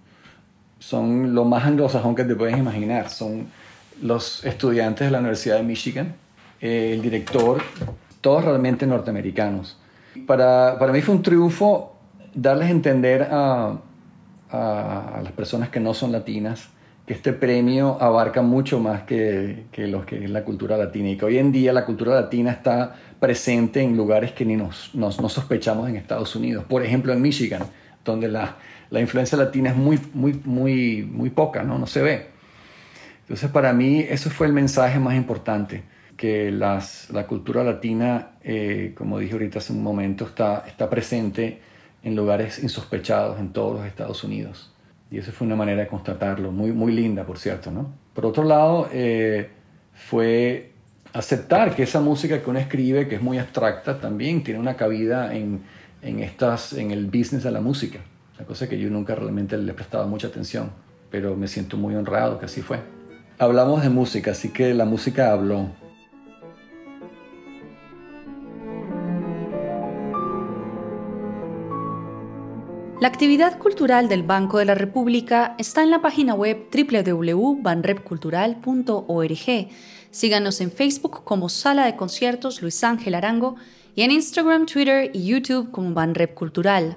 son 0.78 1.34
lo 1.34 1.44
más 1.44 1.64
anglosajón 1.64 2.14
que 2.14 2.24
te 2.24 2.34
puedes 2.34 2.56
imaginar, 2.56 3.08
son 3.08 3.48
los 4.02 4.44
estudiantes 4.44 5.06
de 5.06 5.10
la 5.10 5.18
Universidad 5.18 5.56
de 5.56 5.62
Michigan, 5.62 6.14
eh, 6.60 6.92
el 6.94 7.02
director, 7.02 7.62
todos 8.20 8.44
realmente 8.44 8.86
norteamericanos. 8.86 9.78
Para, 10.26 10.76
para 10.78 10.92
mí 10.92 11.00
fue 11.00 11.14
un 11.14 11.22
triunfo 11.22 11.96
darles 12.34 12.68
a 12.68 12.70
entender 12.70 13.28
a, 13.30 13.78
a 14.50 15.20
las 15.22 15.32
personas 15.32 15.68
que 15.68 15.80
no 15.80 15.94
son 15.94 16.12
latinas 16.12 16.70
que 17.08 17.14
este 17.14 17.32
premio 17.32 17.96
abarca 18.02 18.42
mucho 18.42 18.80
más 18.80 19.04
que, 19.04 19.64
que, 19.72 19.86
lo 19.86 20.04
que 20.04 20.24
es 20.24 20.30
la 20.30 20.44
cultura 20.44 20.76
latina 20.76 21.08
y 21.08 21.16
que 21.16 21.24
hoy 21.24 21.38
en 21.38 21.50
día 21.50 21.72
la 21.72 21.86
cultura 21.86 22.14
latina 22.14 22.50
está 22.50 22.96
presente 23.18 23.80
en 23.80 23.96
lugares 23.96 24.32
que 24.32 24.44
ni 24.44 24.56
nos, 24.56 24.94
nos, 24.94 25.16
sospechamos 25.16 25.88
en 25.88 25.96
Estados 25.96 26.36
Unidos. 26.36 26.66
Por 26.68 26.84
ejemplo, 26.84 27.14
en 27.14 27.22
Michigan, 27.22 27.62
donde 28.04 28.28
la, 28.28 28.56
la, 28.90 29.00
influencia 29.00 29.38
latina 29.38 29.70
es 29.70 29.76
muy, 29.76 29.98
muy, 30.12 30.38
muy, 30.44 31.02
muy 31.02 31.30
poca, 31.30 31.62
¿no? 31.62 31.78
no 31.78 31.86
se 31.86 32.02
ve. 32.02 32.26
Entonces, 33.28 33.50
para 33.50 33.74
mí, 33.74 34.00
eso 34.08 34.30
fue 34.30 34.46
el 34.46 34.54
mensaje 34.54 34.98
más 34.98 35.14
importante, 35.14 35.82
que 36.16 36.50
las, 36.50 37.10
la 37.10 37.26
cultura 37.26 37.62
latina, 37.62 38.30
eh, 38.42 38.94
como 38.96 39.18
dije 39.18 39.34
ahorita 39.34 39.58
hace 39.58 39.74
un 39.74 39.82
momento, 39.82 40.24
está, 40.24 40.64
está 40.66 40.88
presente 40.88 41.60
en 42.02 42.16
lugares 42.16 42.62
insospechados 42.62 43.38
en 43.38 43.52
todos 43.52 43.76
los 43.76 43.86
Estados 43.86 44.24
Unidos. 44.24 44.72
Y 45.10 45.18
eso 45.18 45.30
fue 45.30 45.46
una 45.46 45.56
manera 45.56 45.82
de 45.82 45.88
constatarlo, 45.88 46.52
muy, 46.52 46.72
muy 46.72 46.90
linda, 46.90 47.24
por 47.24 47.38
cierto, 47.38 47.70
¿no? 47.70 47.92
Por 48.14 48.24
otro 48.24 48.44
lado, 48.44 48.88
eh, 48.94 49.50
fue 49.92 50.72
aceptar 51.12 51.76
que 51.76 51.82
esa 51.82 52.00
música 52.00 52.42
que 52.42 52.48
uno 52.48 52.58
escribe, 52.58 53.08
que 53.08 53.16
es 53.16 53.22
muy 53.22 53.36
abstracta, 53.36 54.00
también 54.00 54.42
tiene 54.42 54.58
una 54.58 54.74
cabida 54.74 55.34
en, 55.34 55.60
en, 56.00 56.20
estas, 56.20 56.72
en 56.72 56.92
el 56.92 57.04
business 57.08 57.42
de 57.42 57.50
la 57.50 57.60
música. 57.60 57.98
Una 58.38 58.46
cosa 58.46 58.66
que 58.70 58.78
yo 58.78 58.88
nunca 58.88 59.14
realmente 59.14 59.58
le 59.58 59.70
he 59.70 59.74
prestado 59.74 60.08
mucha 60.08 60.28
atención, 60.28 60.70
pero 61.10 61.36
me 61.36 61.46
siento 61.46 61.76
muy 61.76 61.94
honrado 61.94 62.38
que 62.38 62.46
así 62.46 62.62
fue. 62.62 62.97
Hablamos 63.40 63.82
de 63.82 63.88
música, 63.88 64.32
así 64.32 64.48
que 64.48 64.74
la 64.74 64.84
música 64.84 65.30
habló. 65.30 65.68
La 73.00 73.06
actividad 73.06 73.58
cultural 73.58 74.08
del 74.08 74.24
Banco 74.24 74.58
de 74.58 74.64
la 74.64 74.74
República 74.74 75.54
está 75.56 75.84
en 75.84 75.90
la 75.90 76.02
página 76.02 76.34
web 76.34 76.66
www.banrepcultural.org. 76.74 79.68
Síganos 80.10 80.60
en 80.60 80.72
Facebook 80.72 81.22
como 81.22 81.48
Sala 81.48 81.86
de 81.86 81.94
Conciertos 81.94 82.60
Luis 82.60 82.82
Ángel 82.82 83.14
Arango 83.14 83.54
y 83.94 84.02
en 84.02 84.10
Instagram, 84.10 84.66
Twitter 84.66 85.12
y 85.14 85.26
YouTube 85.26 85.70
como 85.70 85.94
Banrep 85.94 86.34
Cultural. 86.34 86.96